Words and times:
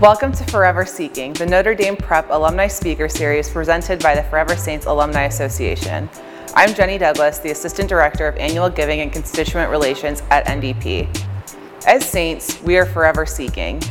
Welcome 0.00 0.32
to 0.32 0.44
Forever 0.44 0.86
Seeking, 0.86 1.34
the 1.34 1.44
Notre 1.44 1.74
Dame 1.74 1.94
Prep 1.94 2.30
Alumni 2.30 2.68
Speaker 2.68 3.06
Series 3.06 3.50
presented 3.50 4.02
by 4.02 4.14
the 4.14 4.22
Forever 4.22 4.56
Saints 4.56 4.86
Alumni 4.86 5.24
Association. 5.24 6.08
I'm 6.54 6.72
Jenny 6.72 6.96
Douglas, 6.96 7.36
the 7.36 7.50
Assistant 7.50 7.86
Director 7.86 8.26
of 8.26 8.34
Annual 8.38 8.70
Giving 8.70 9.02
and 9.02 9.12
Constituent 9.12 9.70
Relations 9.70 10.22
at 10.30 10.46
NDP. 10.46 11.06
As 11.86 12.02
Saints, 12.08 12.62
we 12.62 12.78
are 12.78 12.86
forever 12.86 13.26
seeking. 13.26 13.82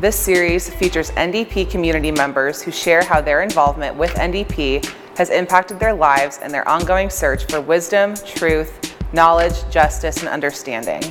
This 0.00 0.16
series 0.18 0.70
features 0.70 1.10
NDP 1.10 1.70
community 1.70 2.12
members 2.12 2.62
who 2.62 2.70
share 2.70 3.04
how 3.04 3.20
their 3.20 3.42
involvement 3.42 3.94
with 3.94 4.14
NDP 4.14 4.90
has 5.18 5.28
impacted 5.28 5.78
their 5.78 5.92
lives 5.92 6.38
and 6.42 6.50
their 6.50 6.66
ongoing 6.66 7.10
search 7.10 7.44
for 7.44 7.60
wisdom, 7.60 8.14
truth, 8.24 8.96
knowledge, 9.12 9.68
justice, 9.70 10.20
and 10.20 10.30
understanding. 10.30 11.02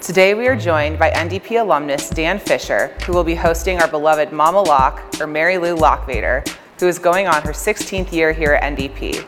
Today 0.00 0.32
we 0.34 0.46
are 0.46 0.54
joined 0.54 0.96
by 0.96 1.10
NDP 1.10 1.60
alumnus 1.60 2.08
Dan 2.08 2.38
Fisher, 2.38 2.96
who 3.04 3.12
will 3.12 3.24
be 3.24 3.34
hosting 3.34 3.80
our 3.80 3.88
beloved 3.88 4.32
Mama 4.32 4.62
Locke, 4.62 5.02
or 5.20 5.26
Mary 5.26 5.58
Lou 5.58 5.74
Lockvader, 5.76 6.48
who 6.78 6.86
is 6.86 7.00
going 7.00 7.26
on 7.26 7.42
her 7.42 7.50
16th 7.50 8.12
year 8.12 8.32
here 8.32 8.52
at 8.52 8.76
NDP. 8.76 9.26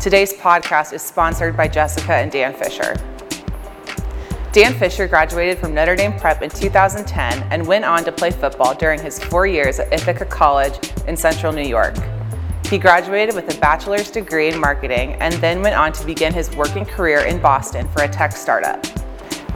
Today's 0.00 0.32
podcast 0.32 0.94
is 0.94 1.02
sponsored 1.02 1.54
by 1.54 1.68
Jessica 1.68 2.14
and 2.14 2.32
Dan 2.32 2.54
Fisher. 2.54 2.96
Dan 4.52 4.72
Fisher 4.78 5.06
graduated 5.06 5.58
from 5.58 5.74
Notre 5.74 5.94
Dame 5.94 6.18
Prep 6.18 6.40
in 6.40 6.48
2010 6.48 7.42
and 7.52 7.66
went 7.66 7.84
on 7.84 8.02
to 8.02 8.10
play 8.10 8.30
football 8.30 8.74
during 8.74 8.98
his 8.98 9.22
four 9.22 9.46
years 9.46 9.78
at 9.78 9.92
Ithaca 9.92 10.24
College 10.24 10.78
in 11.06 11.14
central 11.14 11.52
New 11.52 11.60
York. 11.60 11.94
He 12.64 12.78
graduated 12.78 13.34
with 13.34 13.54
a 13.54 13.60
bachelor's 13.60 14.10
degree 14.10 14.48
in 14.48 14.58
marketing 14.58 15.12
and 15.20 15.34
then 15.34 15.60
went 15.60 15.76
on 15.76 15.92
to 15.92 16.06
begin 16.06 16.32
his 16.32 16.50
working 16.56 16.86
career 16.86 17.20
in 17.26 17.38
Boston 17.38 17.86
for 17.88 18.02
a 18.02 18.08
tech 18.08 18.32
startup. 18.32 18.84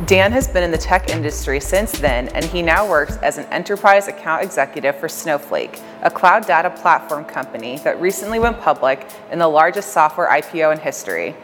Dan 0.06 0.32
has 0.32 0.48
been 0.48 0.62
in 0.62 0.70
the 0.70 0.78
tech 0.78 1.10
industry 1.10 1.60
since 1.60 1.92
then, 1.92 2.28
and 2.28 2.42
he 2.42 2.62
now 2.62 2.88
works 2.88 3.18
as 3.18 3.36
an 3.36 3.44
enterprise 3.46 4.08
account 4.08 4.42
executive 4.42 4.96
for 4.96 5.10
Snowflake, 5.10 5.78
a 6.00 6.10
cloud 6.10 6.46
data 6.46 6.70
platform 6.70 7.22
company 7.22 7.76
that 7.80 8.00
recently 8.00 8.38
went 8.38 8.58
public 8.60 9.06
in 9.30 9.38
the 9.38 9.46
largest 9.46 9.92
software 9.92 10.30
IPO 10.30 10.72
in 10.72 10.78
history. 10.78 11.36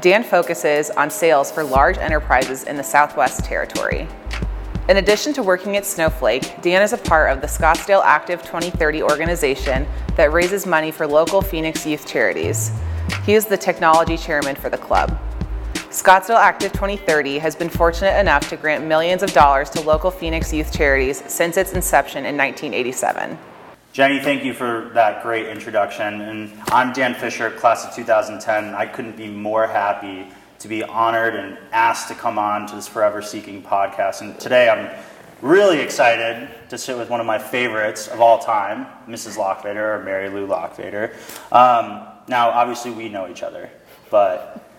Dan 0.00 0.24
focuses 0.24 0.88
on 0.88 1.10
sales 1.10 1.52
for 1.52 1.62
large 1.62 1.98
enterprises 1.98 2.64
in 2.64 2.78
the 2.78 2.82
Southwest 2.82 3.44
Territory. 3.44 4.08
In 4.88 4.96
addition 4.96 5.34
to 5.34 5.42
working 5.42 5.76
at 5.76 5.84
Snowflake, 5.84 6.62
Dan 6.62 6.80
is 6.80 6.94
a 6.94 6.98
part 6.98 7.30
of 7.30 7.42
the 7.42 7.46
Scottsdale 7.46 8.02
Active 8.02 8.40
2030 8.40 9.02
organization 9.02 9.86
that 10.16 10.32
raises 10.32 10.66
money 10.66 10.90
for 10.90 11.06
local 11.06 11.42
Phoenix 11.42 11.84
youth 11.84 12.06
charities. 12.06 12.72
He 13.26 13.34
is 13.34 13.44
the 13.44 13.58
technology 13.58 14.16
chairman 14.16 14.56
for 14.56 14.70
the 14.70 14.78
club. 14.78 15.20
Scottsdale 15.90 16.36
Active 16.36 16.70
2030 16.70 17.40
has 17.40 17.56
been 17.56 17.68
fortunate 17.68 18.16
enough 18.16 18.48
to 18.50 18.56
grant 18.56 18.86
millions 18.86 19.24
of 19.24 19.32
dollars 19.32 19.68
to 19.70 19.80
local 19.80 20.12
Phoenix 20.12 20.52
youth 20.52 20.72
charities 20.72 21.20
since 21.26 21.56
its 21.56 21.72
inception 21.72 22.18
in 22.26 22.36
1987. 22.36 23.36
Jenny, 23.92 24.20
thank 24.20 24.44
you 24.44 24.54
for 24.54 24.92
that 24.94 25.20
great 25.24 25.48
introduction. 25.48 26.20
And 26.20 26.52
I'm 26.68 26.92
Dan 26.92 27.16
Fisher, 27.16 27.50
class 27.50 27.84
of 27.84 27.92
2010. 27.92 28.72
I 28.72 28.86
couldn't 28.86 29.16
be 29.16 29.26
more 29.26 29.66
happy 29.66 30.28
to 30.60 30.68
be 30.68 30.84
honored 30.84 31.34
and 31.34 31.58
asked 31.72 32.06
to 32.06 32.14
come 32.14 32.38
on 32.38 32.68
to 32.68 32.76
this 32.76 32.86
Forever 32.86 33.20
Seeking 33.20 33.60
podcast. 33.60 34.20
And 34.20 34.38
today 34.38 34.68
I'm 34.68 34.96
really 35.42 35.80
excited 35.80 36.48
to 36.68 36.78
sit 36.78 36.96
with 36.96 37.10
one 37.10 37.18
of 37.18 37.26
my 37.26 37.40
favorites 37.40 38.06
of 38.06 38.20
all 38.20 38.38
time, 38.38 38.86
Mrs. 39.08 39.36
Lockvader, 39.36 39.98
or 39.98 40.04
Mary 40.04 40.28
Lou 40.28 40.46
Lockvader. 40.46 41.14
Um, 41.50 42.06
now, 42.28 42.50
obviously, 42.50 42.92
we 42.92 43.08
know 43.08 43.28
each 43.28 43.42
other, 43.42 43.68
but 44.08 44.69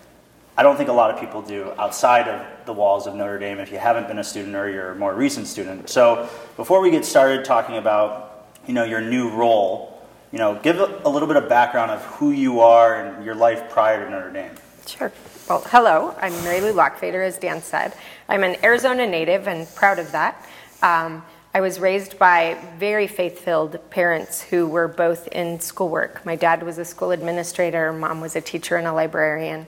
I 0.56 0.62
don't 0.62 0.76
think 0.76 0.90
a 0.90 0.92
lot 0.92 1.10
of 1.10 1.18
people 1.18 1.40
do 1.40 1.72
outside 1.78 2.28
of 2.28 2.66
the 2.66 2.74
walls 2.74 3.06
of 3.06 3.14
Notre 3.14 3.38
Dame 3.38 3.58
if 3.58 3.72
you 3.72 3.78
haven't 3.78 4.06
been 4.06 4.18
a 4.18 4.24
student 4.24 4.54
or 4.54 4.68
you're 4.68 4.92
a 4.92 4.96
more 4.96 5.14
recent 5.14 5.46
student. 5.46 5.88
So, 5.88 6.28
before 6.56 6.80
we 6.80 6.90
get 6.90 7.04
started 7.06 7.44
talking 7.44 7.78
about 7.78 8.32
you 8.66 8.74
know, 8.74 8.84
your 8.84 9.00
new 9.00 9.30
role, 9.30 10.06
you 10.30 10.38
know, 10.38 10.58
give 10.62 10.78
a, 10.78 11.08
little 11.08 11.26
bit 11.26 11.36
of 11.36 11.48
background 11.48 11.90
of 11.90 12.02
who 12.04 12.30
you 12.30 12.60
are 12.60 12.94
and 12.94 13.24
your 13.24 13.34
life 13.34 13.70
prior 13.70 14.04
to 14.04 14.10
Notre 14.10 14.30
Dame. 14.30 14.52
Sure. 14.86 15.12
Well, 15.48 15.62
hello. 15.66 16.14
I'm 16.20 16.32
Mary 16.44 16.60
Lou 16.60 16.72
Lockvader, 16.72 17.26
as 17.26 17.38
Dan 17.38 17.62
said. 17.62 17.94
I'm 18.28 18.42
an 18.44 18.56
Arizona 18.64 19.06
native 19.06 19.48
and 19.48 19.66
proud 19.74 19.98
of 19.98 20.12
that. 20.12 20.46
Um, 20.82 21.24
I 21.54 21.60
was 21.60 21.78
raised 21.78 22.18
by 22.18 22.56
very 22.78 23.06
faith 23.06 23.40
filled 23.40 23.78
parents 23.90 24.40
who 24.40 24.66
were 24.66 24.88
both 24.88 25.28
in 25.28 25.60
schoolwork. 25.60 26.24
My 26.24 26.36
dad 26.36 26.62
was 26.62 26.78
a 26.78 26.84
school 26.84 27.10
administrator, 27.10 27.92
mom 27.92 28.20
was 28.20 28.36
a 28.36 28.40
teacher 28.40 28.76
and 28.76 28.86
a 28.86 28.92
librarian. 28.92 29.66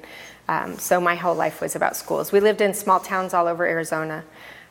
Um, 0.48 0.78
so 0.78 1.00
my 1.00 1.14
whole 1.14 1.34
life 1.34 1.60
was 1.60 1.74
about 1.74 1.96
schools. 1.96 2.32
We 2.32 2.40
lived 2.40 2.60
in 2.60 2.74
small 2.74 3.00
towns 3.00 3.34
all 3.34 3.46
over 3.46 3.66
Arizona. 3.66 4.24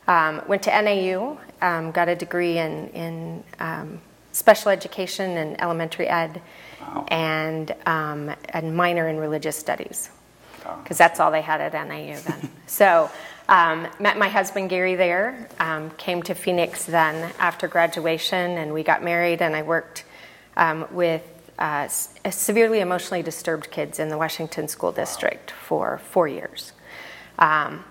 Um, 0.08 0.42
went 0.48 0.64
to 0.64 0.82
NAU, 0.82 1.38
um, 1.62 1.92
got 1.92 2.10
a 2.10 2.16
degree 2.16 2.58
in, 2.58 2.90
in 2.90 3.44
um, 3.60 4.02
special 4.34 4.70
education 4.70 5.38
and 5.38 5.60
elementary 5.62 6.08
ed, 6.08 6.42
wow. 6.82 7.06
and 7.08 7.74
um, 7.86 8.32
a 8.54 8.62
minor 8.62 9.08
in 9.08 9.18
religious 9.18 9.56
studies, 9.56 10.10
because 10.84 10.98
that's 10.98 11.22
all 11.22 11.32
they 11.32 11.42
had 11.42 11.62
at 11.62 11.74
NAU 11.88 12.20
then. 12.20 12.50
so, 12.68 13.10
um, 13.48 13.88
met 14.00 14.18
my 14.18 14.30
husband 14.30 14.70
Gary 14.70 14.96
there. 14.96 15.48
Um, 15.60 15.90
came 15.92 16.22
to 16.24 16.34
Phoenix 16.34 16.86
then 16.86 17.32
after 17.40 17.68
graduation, 17.68 18.58
and 18.58 18.74
we 18.74 18.84
got 18.84 19.04
married. 19.04 19.42
And 19.42 19.56
I 19.56 19.64
worked 19.64 20.06
um, 20.56 20.88
with 20.92 21.22
uh, 21.60 21.88
severely 21.88 22.80
emotionally 22.80 23.24
disturbed 23.24 23.72
kids 23.72 24.00
in 24.00 24.10
the 24.10 24.18
Washington 24.18 24.68
School 24.68 24.92
District 24.92 25.52
for 25.52 26.00
four 26.00 26.28
years. 26.28 26.74
Um, 27.40 27.84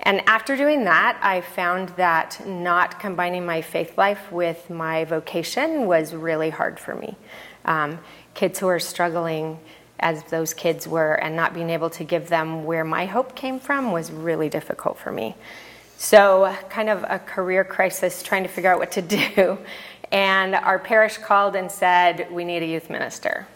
and 0.00 0.22
after 0.26 0.56
doing 0.56 0.84
that, 0.84 1.18
I 1.22 1.42
found 1.42 1.90
that 1.90 2.46
not 2.46 2.98
combining 2.98 3.44
my 3.44 3.60
faith 3.60 3.98
life 3.98 4.32
with 4.32 4.70
my 4.70 5.04
vocation 5.04 5.86
was 5.86 6.14
really 6.14 6.50
hard 6.50 6.80
for 6.80 6.94
me. 6.94 7.16
Um, 7.64 7.98
kids 8.34 8.58
who 8.58 8.68
are 8.68 8.80
struggling 8.80 9.58
as 9.98 10.22
those 10.24 10.54
kids 10.54 10.88
were 10.88 11.14
and 11.14 11.36
not 11.36 11.52
being 11.52 11.68
able 11.68 11.90
to 11.90 12.04
give 12.04 12.28
them 12.28 12.64
where 12.64 12.84
my 12.84 13.04
hope 13.04 13.34
came 13.34 13.60
from 13.60 13.92
was 13.92 14.10
really 14.10 14.48
difficult 14.48 14.98
for 14.98 15.12
me. 15.12 15.36
So, 15.98 16.56
kind 16.70 16.88
of 16.88 17.04
a 17.06 17.18
career 17.18 17.62
crisis 17.62 18.22
trying 18.22 18.44
to 18.44 18.48
figure 18.48 18.72
out 18.72 18.78
what 18.78 18.92
to 18.92 19.02
do. 19.36 19.58
And 20.12 20.54
our 20.54 20.78
parish 20.78 21.18
called 21.18 21.54
and 21.56 21.70
said, 21.70 22.30
We 22.30 22.44
need 22.44 22.62
a 22.62 22.66
youth 22.66 22.90
minister. 22.90 23.46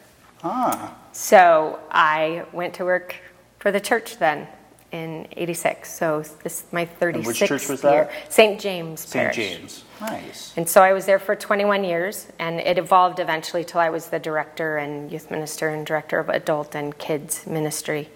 Ah. 0.43 0.97
So, 1.13 1.81
I 1.91 2.45
went 2.53 2.75
to 2.75 2.85
work 2.85 3.17
for 3.59 3.73
the 3.73 3.81
church 3.81 4.19
then 4.19 4.47
in 4.95 5.27
86. 5.33 5.93
So 5.93 6.23
this 6.45 6.61
is 6.61 6.65
my 6.71 6.87
36th 6.87 7.27
which 7.27 7.39
church 7.39 7.69
was 7.69 7.83
year. 7.83 8.09
St. 8.29 8.61
James 8.61 9.05
Parish. 9.13 9.35
St. 9.35 9.49
Parish. 9.49 9.59
James. 9.59 9.85
Nice. 10.01 10.53
And 10.57 10.69
so 10.69 10.83
I 10.83 10.93
was 10.93 11.05
there 11.05 11.19
for 11.19 11.35
21 11.35 11.83
years, 11.83 12.29
and 12.39 12.61
it 12.61 12.79
evolved 12.79 13.19
eventually 13.19 13.65
till 13.65 13.81
I 13.81 13.91
was 13.91 14.07
the 14.07 14.21
director 14.21 14.77
and 14.77 15.11
youth 15.11 15.33
minister 15.33 15.69
and 15.69 15.85
director 15.85 16.21
of 16.21 16.29
adult 16.29 16.77
and 16.77 16.97
kids 16.97 17.45
ministry. 17.45 18.09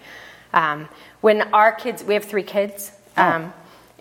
Um, 0.53 0.87
when 1.19 1.53
our 1.53 1.73
kids, 1.73 2.01
we 2.03 2.13
have 2.13 2.23
three 2.23 2.43
kids. 2.43 2.93
Oh. 3.17 3.23
Um, 3.23 3.53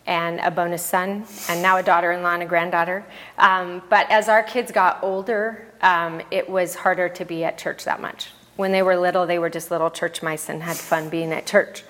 and 0.09 0.41
a 0.41 0.51
bonus 0.51 0.83
son, 0.83 1.27
and 1.51 1.61
now 1.61 1.77
a 1.77 1.83
daughter 1.83 2.13
in 2.13 2.23
law 2.23 2.33
and 2.33 2.43
a 2.43 2.47
granddaughter. 2.47 3.05
Um, 3.37 3.83
but 3.91 4.11
as 4.11 4.29
our 4.31 4.43
kids 4.43 4.73
got 4.73 4.99
older, 5.03 5.69
um, 5.83 6.23
it 6.31 6.49
was 6.49 6.75
harder 6.75 7.11
to 7.11 7.25
be 7.27 7.45
at 7.45 7.59
church 7.59 7.85
that 7.85 8.01
much. 8.01 8.31
When 8.57 8.73
they 8.73 8.83
were 8.83 8.97
little, 8.97 9.27
they 9.27 9.39
were 9.39 9.51
just 9.51 9.71
little 9.71 9.91
church 9.91 10.23
mice 10.23 10.49
and 10.49 10.63
had 10.63 10.79
fun 10.79 11.11
being 11.11 11.31
at 11.31 11.47
church. 11.47 11.85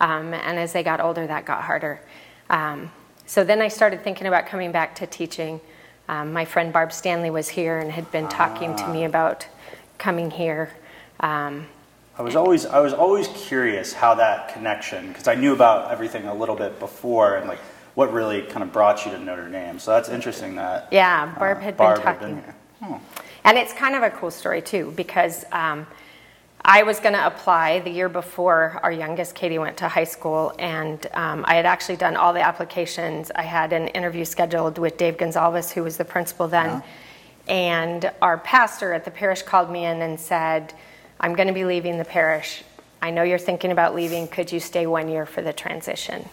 Um, 0.00 0.32
and 0.32 0.56
as 0.56 0.72
they 0.72 0.84
got 0.84 1.00
older, 1.00 1.26
that 1.26 1.44
got 1.44 1.64
harder. 1.64 2.00
Um, 2.48 2.92
so 3.26 3.42
then 3.42 3.60
I 3.60 3.68
started 3.68 4.04
thinking 4.04 4.28
about 4.28 4.46
coming 4.46 4.70
back 4.70 4.94
to 4.96 5.06
teaching. 5.08 5.60
Um, 6.08 6.32
my 6.32 6.44
friend 6.44 6.72
Barb 6.72 6.92
Stanley 6.92 7.30
was 7.30 7.48
here 7.48 7.78
and 7.78 7.90
had 7.90 8.08
been 8.12 8.28
talking 8.28 8.76
to 8.76 8.86
me 8.86 9.02
ah. 9.02 9.08
about 9.08 9.48
coming 9.98 10.30
here. 10.30 10.70
Um, 11.18 11.66
I 12.16 12.22
was 12.22 12.36
always 12.36 12.64
I 12.64 12.78
was 12.78 12.92
always 12.92 13.28
curious 13.28 13.92
how 13.92 14.14
that 14.14 14.52
connection 14.52 15.08
because 15.08 15.26
I 15.26 15.34
knew 15.34 15.52
about 15.52 15.90
everything 15.90 16.26
a 16.26 16.34
little 16.34 16.54
bit 16.54 16.78
before 16.78 17.36
and 17.36 17.48
like 17.48 17.58
what 17.94 18.12
really 18.12 18.42
kind 18.42 18.62
of 18.62 18.72
brought 18.72 19.04
you 19.04 19.10
to 19.12 19.18
Notre 19.18 19.48
Dame. 19.48 19.78
So 19.78 19.90
that's 19.90 20.08
interesting 20.08 20.54
that 20.56 20.88
yeah, 20.92 21.34
Barb 21.38 21.60
had 21.60 21.74
uh, 21.80 21.94
been 21.94 22.02
talking. 22.02 22.36
Had 22.36 22.54
been. 22.80 23.00
And 23.44 23.58
it's 23.58 23.72
kind 23.72 23.94
of 23.94 24.02
a 24.02 24.10
cool 24.10 24.30
story 24.30 24.62
too 24.62 24.92
because 24.96 25.44
um, 25.50 25.86
I 26.64 26.82
was 26.82 26.98
going 26.98 27.12
to 27.12 27.26
apply 27.26 27.80
the 27.80 27.90
year 27.90 28.08
before 28.08 28.80
our 28.82 28.92
youngest, 28.92 29.34
Katie, 29.34 29.58
went 29.58 29.76
to 29.78 29.88
high 29.88 30.04
school, 30.04 30.54
and 30.58 31.06
um, 31.12 31.44
I 31.46 31.56
had 31.56 31.66
actually 31.66 31.96
done 31.96 32.16
all 32.16 32.32
the 32.32 32.40
applications. 32.40 33.30
I 33.34 33.42
had 33.42 33.74
an 33.74 33.88
interview 33.88 34.24
scheduled 34.24 34.78
with 34.78 34.96
Dave 34.96 35.18
Gonzalez, 35.18 35.70
who 35.70 35.82
was 35.82 35.98
the 35.98 36.06
principal 36.06 36.48
then, 36.48 36.70
uh-huh. 36.70 37.52
and 37.52 38.10
our 38.22 38.38
pastor 38.38 38.94
at 38.94 39.04
the 39.04 39.10
parish 39.10 39.42
called 39.42 39.70
me 39.70 39.84
in 39.84 40.00
and 40.00 40.18
said, 40.18 40.72
I'm 41.24 41.34
going 41.34 41.48
to 41.48 41.54
be 41.54 41.64
leaving 41.64 41.96
the 41.96 42.04
parish. 42.04 42.62
I 43.00 43.10
know 43.10 43.22
you're 43.22 43.38
thinking 43.38 43.72
about 43.72 43.94
leaving. 43.94 44.28
Could 44.28 44.52
you 44.52 44.60
stay 44.60 44.86
one 44.86 45.08
year 45.08 45.24
for 45.24 45.40
the 45.40 45.54
transition? 45.54 46.28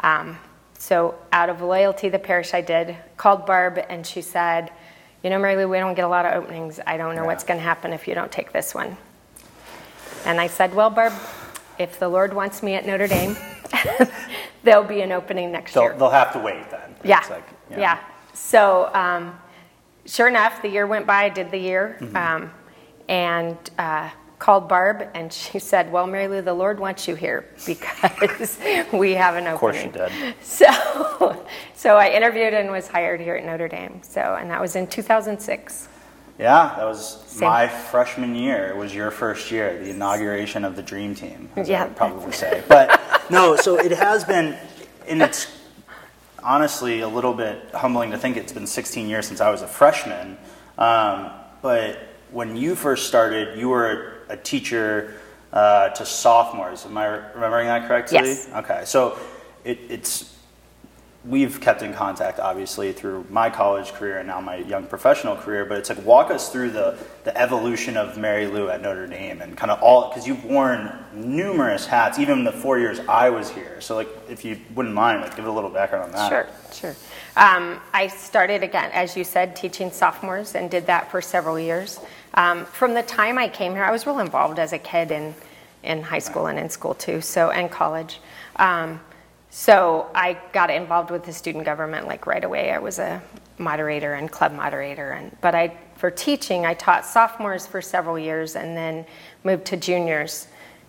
Um, 0.00 0.38
so, 0.78 1.14
out 1.32 1.48
of 1.48 1.62
loyalty, 1.62 2.10
the 2.10 2.18
parish 2.18 2.52
I 2.52 2.60
did 2.60 2.94
called 3.16 3.46
Barb, 3.46 3.82
and 3.88 4.06
she 4.06 4.20
said, 4.20 4.70
you 5.24 5.30
know, 5.30 5.38
Mary 5.38 5.56
Lou, 5.56 5.70
we 5.70 5.78
don't 5.78 5.94
get 5.94 6.04
a 6.04 6.08
lot 6.08 6.26
of 6.26 6.34
openings. 6.34 6.80
I 6.86 6.98
don't 6.98 7.14
know 7.14 7.22
yeah. 7.22 7.28
what's 7.28 7.44
going 7.44 7.58
to 7.58 7.64
happen 7.64 7.94
if 7.94 8.06
you 8.06 8.14
don't 8.14 8.30
take 8.30 8.52
this 8.52 8.74
one. 8.74 8.94
And 10.26 10.38
I 10.38 10.48
said, 10.48 10.74
well, 10.74 10.90
Barb, 10.90 11.14
if 11.78 11.98
the 11.98 12.08
Lord 12.08 12.34
wants 12.34 12.62
me 12.62 12.74
at 12.74 12.84
Notre 12.84 13.06
Dame, 13.06 13.38
there'll 14.64 14.84
be 14.84 15.00
an 15.00 15.12
opening 15.12 15.50
next 15.50 15.72
they'll, 15.72 15.84
year. 15.84 15.96
They'll 15.96 16.10
have 16.10 16.34
to 16.34 16.40
wait 16.40 16.70
then. 16.70 16.94
Yeah. 17.02 17.24
Like, 17.30 17.48
you 17.70 17.76
know, 17.76 17.82
yeah. 17.82 18.04
So, 18.34 18.90
um, 18.92 19.40
sure 20.04 20.28
enough, 20.28 20.60
the 20.60 20.68
year 20.68 20.86
went 20.86 21.06
by. 21.06 21.24
I 21.24 21.28
did 21.30 21.50
the 21.50 21.58
year, 21.58 21.96
um, 22.14 22.50
and 23.08 23.56
uh, 23.78 24.10
called 24.38 24.68
Barb, 24.68 25.08
and 25.14 25.32
she 25.32 25.58
said, 25.70 25.90
"Well, 25.90 26.06
Mary 26.06 26.28
Lou, 26.28 26.42
the 26.42 26.54
Lord 26.54 26.78
wants 26.78 27.06
you 27.08 27.14
here 27.14 27.46
because 27.66 28.58
we 28.92 29.12
have 29.12 29.34
an 29.36 29.46
opening." 29.46 29.54
Of 29.54 29.60
course, 29.60 29.76
she 29.80 29.88
did. 29.88 30.34
So, 30.42 31.46
so 31.74 31.96
I 31.96 32.10
interviewed 32.10 32.54
and 32.54 32.70
was 32.70 32.88
hired 32.88 33.20
here 33.20 33.36
at 33.36 33.44
Notre 33.44 33.68
Dame. 33.68 34.00
So, 34.02 34.20
and 34.40 34.50
that 34.50 34.60
was 34.60 34.76
in 34.76 34.86
2006. 34.86 35.88
Yeah, 36.38 36.74
that 36.76 36.84
was 36.84 37.22
Same. 37.26 37.48
my 37.48 37.66
freshman 37.66 38.34
year. 38.34 38.68
It 38.68 38.76
was 38.76 38.94
your 38.94 39.10
first 39.10 39.50
year, 39.50 39.82
the 39.82 39.90
inauguration 39.90 40.64
of 40.66 40.76
the 40.76 40.82
Dream 40.82 41.14
Team, 41.14 41.48
as 41.56 41.66
Yeah. 41.68 41.84
I 41.84 41.86
would 41.86 41.96
probably 41.96 42.32
say. 42.32 42.62
But 42.68 43.00
no, 43.30 43.56
so 43.56 43.78
it 43.78 43.90
has 43.92 44.22
been, 44.24 44.54
and 45.08 45.22
it's 45.22 45.46
honestly 46.42 47.00
a 47.00 47.08
little 47.08 47.32
bit 47.32 47.70
humbling 47.74 48.10
to 48.10 48.18
think 48.18 48.36
it's 48.36 48.52
been 48.52 48.66
16 48.66 49.08
years 49.08 49.26
since 49.26 49.40
I 49.40 49.48
was 49.48 49.62
a 49.62 49.66
freshman. 49.66 50.36
Um, 50.76 51.30
but 51.62 52.05
when 52.30 52.56
you 52.56 52.74
first 52.74 53.06
started, 53.06 53.58
you 53.58 53.68
were 53.68 54.14
a 54.28 54.36
teacher 54.36 55.14
uh, 55.52 55.90
to 55.90 56.04
sophomores. 56.04 56.84
Am 56.84 56.96
I 56.98 57.06
remembering 57.32 57.66
that 57.66 57.88
correctly? 57.88 58.18
Yes. 58.18 58.48
Okay, 58.54 58.82
so 58.84 59.18
it, 59.64 59.78
it's 59.88 60.36
we've 61.26 61.60
kept 61.60 61.82
in 61.82 61.92
contact 61.92 62.38
obviously 62.38 62.92
through 62.92 63.26
my 63.30 63.50
college 63.50 63.92
career 63.92 64.18
and 64.18 64.28
now 64.28 64.40
my 64.40 64.58
young 64.58 64.86
professional 64.86 65.34
career 65.34 65.64
but 65.64 65.76
it's 65.76 65.88
like 65.88 66.02
walk 66.04 66.30
us 66.30 66.52
through 66.52 66.70
the, 66.70 66.96
the 67.24 67.36
evolution 67.36 67.96
of 67.96 68.16
mary 68.16 68.46
lou 68.46 68.68
at 68.68 68.80
notre 68.80 69.06
dame 69.08 69.40
and 69.40 69.56
kind 69.56 69.72
of 69.72 69.82
all 69.82 70.08
because 70.08 70.26
you've 70.26 70.44
worn 70.44 70.92
numerous 71.12 71.84
hats 71.84 72.18
even 72.18 72.44
the 72.44 72.52
four 72.52 72.78
years 72.78 73.00
i 73.08 73.28
was 73.28 73.50
here 73.50 73.80
so 73.80 73.96
like 73.96 74.08
if 74.28 74.44
you 74.44 74.56
wouldn't 74.76 74.94
mind 74.94 75.20
like 75.20 75.34
give 75.34 75.46
a 75.46 75.50
little 75.50 75.70
background 75.70 76.04
on 76.04 76.12
that 76.12 76.28
Sure, 76.28 76.46
sure. 76.72 76.96
Um, 77.36 77.80
I 77.92 78.06
started 78.06 78.62
again, 78.62 78.90
as 78.92 79.14
you 79.14 79.22
said, 79.22 79.54
teaching 79.54 79.90
sophomores 79.90 80.54
and 80.54 80.70
did 80.70 80.86
that 80.86 81.10
for 81.10 81.20
several 81.20 81.58
years. 81.58 82.00
Um, 82.36 82.66
from 82.66 82.94
the 82.94 83.02
time 83.02 83.38
I 83.38 83.48
came 83.48 83.72
here, 83.72 83.84
I 83.84 83.90
was 83.90 84.06
real 84.06 84.18
involved 84.18 84.58
as 84.58 84.72
a 84.72 84.78
kid 84.78 85.10
in, 85.10 85.34
in 85.82 86.02
high 86.02 86.18
school 86.18 86.46
and 86.46 86.58
in 86.58 86.68
school 86.68 86.94
too, 86.94 87.20
so 87.20 87.50
and 87.50 87.70
college. 87.70 88.20
Um, 88.56 89.00
so 89.50 90.10
I 90.14 90.36
got 90.52 90.70
involved 90.70 91.10
with 91.10 91.24
the 91.24 91.32
student 91.32 91.64
government 91.64 92.06
like 92.06 92.26
right 92.26 92.44
away. 92.44 92.72
I 92.72 92.78
was 92.78 92.98
a 92.98 93.22
moderator 93.58 94.14
and 94.14 94.30
club 94.30 94.52
moderator, 94.52 95.12
and 95.12 95.34
but 95.40 95.54
I 95.54 95.78
for 95.96 96.10
teaching, 96.10 96.66
I 96.66 96.74
taught 96.74 97.06
sophomores 97.06 97.66
for 97.66 97.80
several 97.80 98.18
years, 98.18 98.54
and 98.54 98.76
then 98.76 99.06
moved 99.44 99.64
to 99.66 99.78
juniors 99.78 100.48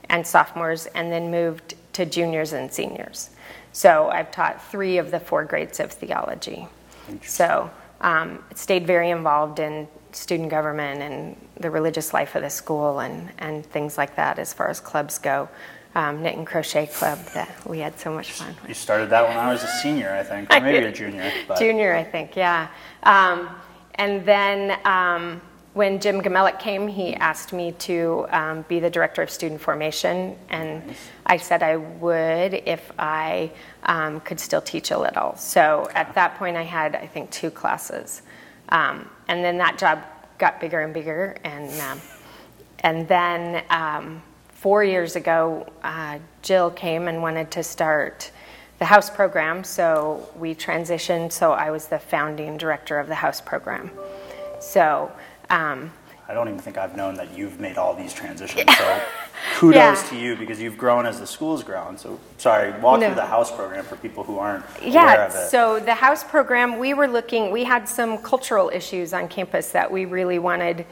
and 0.10 0.28
sophomores, 0.28 0.86
and 0.88 1.10
then 1.12 1.32
moved 1.32 1.76
to 1.94 2.06
juniors 2.06 2.52
and 2.52 2.72
seniors. 2.72 3.30
So 3.72 4.10
I've 4.10 4.32
taught 4.32 4.70
three 4.70 4.98
of 4.98 5.12
the 5.12 5.20
four 5.20 5.46
grades 5.46 5.80
of 5.80 5.92
theology. 5.92 6.68
So 7.24 7.70
um, 8.02 8.44
stayed 8.54 8.86
very 8.86 9.12
involved 9.12 9.60
in 9.60 9.88
student 10.18 10.50
government 10.50 11.02
and 11.02 11.36
the 11.60 11.70
religious 11.70 12.14
life 12.14 12.36
of 12.36 12.42
the 12.42 12.50
school 12.50 13.00
and, 13.00 13.30
and 13.38 13.66
things 13.66 13.98
like 13.98 14.16
that 14.16 14.40
as 14.40 14.54
far 14.54 14.70
as 14.70 14.80
clubs 14.80 15.18
go. 15.20 15.48
Um, 15.96 16.22
knit 16.22 16.36
and 16.38 16.46
crochet 16.46 16.88
club 16.88 17.18
that 17.34 17.50
we 17.66 17.80
had 17.80 17.98
so 18.00 18.14
much 18.14 18.32
fun 18.34 18.56
with. 18.62 18.70
you 18.70 18.76
started 18.76 19.10
that 19.10 19.28
when 19.28 19.36
i 19.36 19.52
was 19.52 19.64
a 19.64 19.68
senior 19.82 20.12
i 20.12 20.22
think 20.22 20.54
or 20.54 20.60
maybe 20.60 20.86
a 20.86 20.92
junior 20.92 21.32
but 21.48 21.58
Junior, 21.58 21.96
I 21.96 22.04
think, 22.04 22.36
yeah. 22.36 22.68
Um, 23.02 23.50
and 23.96 24.24
then 24.24 24.80
um, 24.86 25.42
when 25.78 26.00
Jim 26.00 26.22
Gamelik 26.22 26.60
came, 26.60 26.88
he 26.88 27.14
asked 27.16 27.54
me 27.54 27.72
to 27.74 28.26
um, 28.30 28.66
be 28.68 28.80
the 28.80 28.90
director 28.90 29.22
of 29.22 29.30
student 29.30 29.62
formation, 29.62 30.36
and 30.50 30.96
I 31.26 31.38
said 31.38 31.62
I 31.62 31.78
would 31.78 32.56
if 32.66 32.92
I 32.98 33.52
um, 33.84 34.20
could 34.22 34.40
still 34.40 34.62
teach 34.62 34.92
a 34.92 34.98
little. 34.98 35.36
So 35.36 35.88
at 35.94 36.14
that 36.16 36.36
point, 36.38 36.58
I 36.58 36.64
had, 36.64 36.96
I 36.96 37.06
think, 37.08 37.30
two 37.30 37.52
classes. 37.52 38.24
Um, 38.70 39.10
and 39.28 39.44
then 39.44 39.58
that 39.58 39.78
job 39.78 40.04
got 40.38 40.60
bigger 40.60 40.82
and 40.82 40.94
bigger, 40.94 41.38
and 41.44 41.72
um, 41.82 42.02
and 42.80 43.08
then 43.08 43.64
um, 43.70 44.22
four 44.50 44.84
years 44.84 45.16
ago, 45.16 45.68
uh, 45.84 46.20
Jill 46.42 46.72
came 46.72 47.08
and 47.08 47.22
wanted 47.22 47.50
to 47.52 47.64
start 47.64 48.32
the 48.80 48.86
house 48.86 49.10
program. 49.10 49.64
So 49.64 50.30
we 50.36 50.54
transitioned. 50.54 51.32
So 51.32 51.54
I 51.54 51.72
was 51.72 51.88
the 51.88 52.00
founding 52.00 52.58
director 52.58 53.00
of 53.00 53.08
the 53.08 53.16
house 53.16 53.42
program. 53.42 53.90
So 54.60 55.12
um, 55.50 55.92
i 56.28 56.34
don't 56.34 56.48
even 56.48 56.60
think 56.60 56.78
i've 56.78 56.96
known 56.96 57.16
that 57.16 57.36
you've 57.38 57.60
made 57.60 57.78
all 57.78 57.94
these 57.94 58.14
transitions 58.14 58.66
so 58.78 59.02
kudos 59.56 59.76
Yeah. 59.76 60.10
to 60.10 60.18
you 60.18 60.36
because 60.36 60.60
you've 60.62 60.78
grown 60.78 61.06
as 61.06 61.20
the 61.20 61.28
school's 61.28 61.64
grown 61.64 61.98
so 61.98 62.20
sorry 62.38 62.72
walk 62.82 63.00
No. 63.00 63.08
through 63.08 63.16
the 63.16 63.26
house 63.26 63.52
program 63.56 63.84
for 63.86 63.96
people 63.98 64.24
who 64.24 64.38
aren't 64.40 64.66
aware 64.82 65.22
of 65.28 65.36
it 65.36 65.50
so 65.50 65.80
the 65.80 65.94
house 65.96 66.24
program, 66.24 66.78
we 66.80 66.94
were 66.94 67.08
looking, 67.08 67.52
we 67.52 67.64
had 67.64 67.88
some 67.88 68.18
cultural 68.20 68.70
issues 68.74 69.14
on 69.14 69.28
campus 69.28 69.72
that 69.72 69.90
we 69.90 70.06
really 70.06 70.40
wanted 70.40 70.86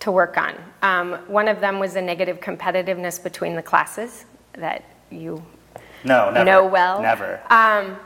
to 0.00 0.10
work 0.10 0.36
on. 0.36 0.54
Um, 0.82 1.12
one 1.28 1.46
of 1.46 1.60
them 1.60 1.78
was 1.78 1.94
a 1.96 2.02
negative 2.02 2.40
competitiveness 2.40 3.22
between 3.22 3.54
the 3.54 3.62
classes 3.62 4.24
that 4.54 4.82
you 5.10 5.42
no 6.04 6.30
never 6.30 6.44
know 6.44 6.66
well. 6.66 7.00
never 7.00 7.40
Um, 7.50 7.96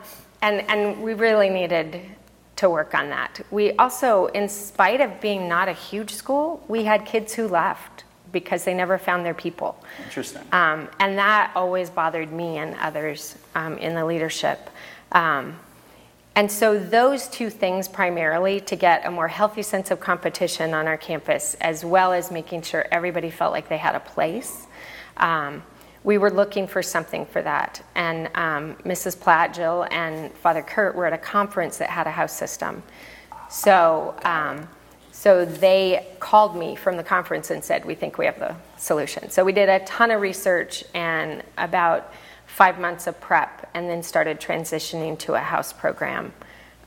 and, 0.43 0.61
and 0.69 1.03
we 1.03 1.15
really 1.15 1.49
needed 1.49 2.01
to 2.57 2.71
work 2.71 2.95
on 2.95 3.11
that. 3.11 3.41
We 3.51 3.73
also, 3.73 4.27
in 4.27 4.49
spite 4.49 5.01
of 5.01 5.21
being 5.21 5.49
not 5.49 5.69
a 5.69 5.73
huge 5.73 6.13
school, 6.13 6.63
we 6.69 6.85
had 6.85 7.05
kids 7.05 7.35
who 7.35 7.49
left 7.49 8.05
because 8.33 8.65
they 8.65 8.75
never 8.75 8.99
found 8.99 9.25
their 9.25 9.35
people. 9.35 9.83
interesting 10.05 10.43
Um, 10.53 10.89
and 10.99 11.17
that 11.19 11.53
always 11.55 11.91
bothered 11.91 12.33
me 12.33 12.59
and 12.59 12.75
others 12.77 13.37
um, 13.55 13.79
in 13.79 13.95
the 13.95 14.05
leadership. 14.05 14.71
Um, 15.13 15.59
and 16.35 16.53
so, 16.53 16.79
those 16.79 17.29
two 17.29 17.49
things 17.49 17.89
primarily 17.89 18.61
to 18.61 18.77
get 18.77 19.07
a 19.07 19.11
more 19.11 19.29
healthy 19.29 19.63
sense 19.63 19.91
of 19.91 20.01
competition 20.01 20.75
on 20.75 20.87
our 20.87 20.99
campus, 20.99 21.55
as 21.63 21.83
well 21.83 22.13
as 22.13 22.31
making 22.31 22.61
sure 22.61 22.87
everybody 22.91 23.31
felt 23.31 23.53
like 23.53 23.71
they 23.71 23.79
had 23.79 23.95
a 23.95 24.01
place. 24.01 24.67
Um, 25.17 25.63
we 26.07 26.19
were 26.19 26.31
looking 26.31 26.69
for 26.69 26.85
something 26.85 27.27
for 27.27 27.43
that. 27.43 27.83
And 27.97 28.29
um, 28.37 28.77
Mrs. 28.85 29.19
Platt, 29.19 29.53
Jill, 29.53 29.89
and 29.91 30.33
Father 30.35 30.63
Kurt 30.63 30.95
were 30.95 31.05
at 31.05 31.13
a 31.13 31.19
conference 31.19 31.79
that 31.79 31.91
had 31.91 32.07
a 32.07 32.13
house 32.13 32.33
system. 32.33 32.85
So, 33.51 34.15
um, 34.25 34.69
so 35.11 35.45
they 35.45 36.07
called 36.21 36.55
me 36.57 36.77
from 36.77 36.97
the 36.97 37.03
conference 37.03 37.51
and 37.51 37.63
said, 37.63 37.85
We 37.85 37.97
think 37.97 38.19
we 38.19 38.27
have 38.27 38.39
the 38.39 38.55
solution. 38.79 39.31
So 39.31 39.45
we 39.45 39.53
did 39.53 39.69
a 39.69 39.81
ton 39.81 40.13
of 40.13 40.21
research 40.21 40.85
and 40.95 41.43
about 41.59 42.13
five 42.47 42.79
months 42.79 43.09
of 43.09 43.21
prep, 43.21 43.69
and 43.75 43.91
then 43.91 44.01
started 44.01 44.41
transitioning 44.41 45.19
to 45.19 45.35
a 45.35 45.41
house 45.41 45.73
program. 45.73 46.33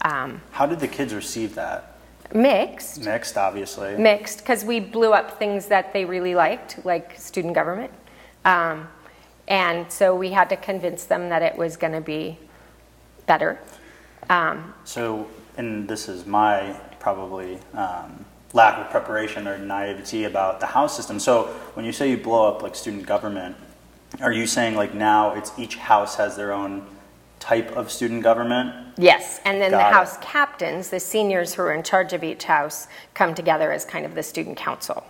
Um, 0.02 0.42
how 0.52 0.66
did 0.66 0.80
the 0.80 0.88
kids 0.88 1.14
receive 1.14 1.56
that 1.56 2.00
mixed, 2.34 3.04
mixed 3.04 3.38
obviously 3.38 3.98
mixed, 3.98 4.38
because 4.40 4.64
we 4.64 4.80
blew 4.80 5.12
up 5.12 5.38
things 5.38 5.66
that 5.66 5.92
they 5.92 6.06
really 6.06 6.36
liked, 6.36 6.86
like 6.86 7.20
student 7.20 7.54
government. 7.54 7.92
Um, 8.46 8.88
and 9.50 9.92
so 9.92 10.16
we 10.16 10.30
had 10.30 10.50
to 10.50 10.56
convince 10.56 11.06
them 11.06 11.30
that 11.30 11.42
it 11.42 11.58
was 11.58 11.76
going 11.76 11.94
to 11.94 12.02
be 12.02 12.38
better. 13.26 13.60
Um, 14.30 14.74
So, 14.86 15.28
and 15.58 15.88
this 15.88 16.08
is 16.08 16.26
my 16.26 16.76
probably 17.00 17.58
um, 17.74 18.26
lack 18.54 18.78
of 18.78 18.90
preparation 18.92 19.48
or 19.48 19.58
naivety 19.58 20.26
about 20.26 20.60
the 20.60 20.68
house 20.68 20.96
system. 20.96 21.20
So, 21.20 21.46
when 21.74 21.86
you 21.86 21.92
say 21.92 22.10
you 22.12 22.18
blow 22.18 22.48
up 22.48 22.62
like 22.62 22.76
student 22.76 23.06
government, 23.06 23.56
are 24.22 24.32
you 24.32 24.46
saying 24.48 24.76
like 24.76 24.94
now 24.94 25.34
it's 25.34 25.52
each 25.58 25.76
house 25.76 26.16
has 26.16 26.36
their 26.36 26.54
own 26.54 26.86
type 27.40 27.72
of 27.72 27.92
student 27.92 28.22
government? 28.24 28.94
Yes, 28.98 29.40
and 29.46 29.62
then 29.62 29.72
the 29.72 29.80
it. 29.80 29.94
house 29.94 30.18
captains, 30.22 30.90
the 30.90 31.00
seniors 31.00 31.54
who 31.54 31.62
are 31.64 31.74
in 31.74 31.84
charge 31.84 32.14
of 32.14 32.24
each 32.24 32.44
house, 32.44 32.88
come 33.14 33.34
together 33.34 33.72
as 33.72 33.86
kind 33.86 34.06
of 34.06 34.14
the 34.14 34.24
student 34.24 34.58
council. 34.58 35.04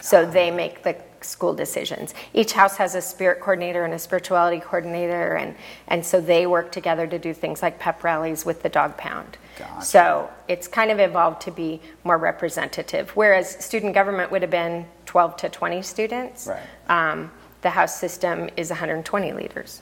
So 0.00 0.26
they 0.26 0.50
make 0.50 0.82
the 0.82 0.96
school 1.24 1.54
decisions. 1.54 2.14
Each 2.32 2.52
house 2.52 2.76
has 2.76 2.94
a 2.94 3.00
spirit 3.00 3.40
coordinator 3.40 3.84
and 3.84 3.94
a 3.94 3.98
spirituality 3.98 4.60
coordinator, 4.60 5.34
and, 5.34 5.54
and 5.88 6.04
so 6.04 6.20
they 6.20 6.46
work 6.46 6.70
together 6.72 7.06
to 7.06 7.18
do 7.18 7.32
things 7.34 7.62
like 7.62 7.78
pep 7.78 8.04
rallies 8.04 8.44
with 8.44 8.62
the 8.62 8.68
dog 8.68 8.96
pound. 8.96 9.36
Gotcha. 9.58 9.84
So 9.84 10.30
it's 10.48 10.66
kind 10.68 10.90
of 10.90 10.98
evolved 11.00 11.40
to 11.42 11.50
be 11.50 11.80
more 12.02 12.18
representative. 12.18 13.10
Whereas 13.16 13.48
student 13.64 13.94
government 13.94 14.30
would 14.30 14.42
have 14.42 14.50
been 14.50 14.86
12 15.06 15.36
to 15.38 15.48
20 15.48 15.82
students, 15.82 16.46
Right. 16.48 16.62
um, 16.88 17.30
the 17.62 17.70
house 17.70 17.98
system 17.98 18.50
is 18.56 18.70
120 18.70 19.32
leaders. 19.32 19.80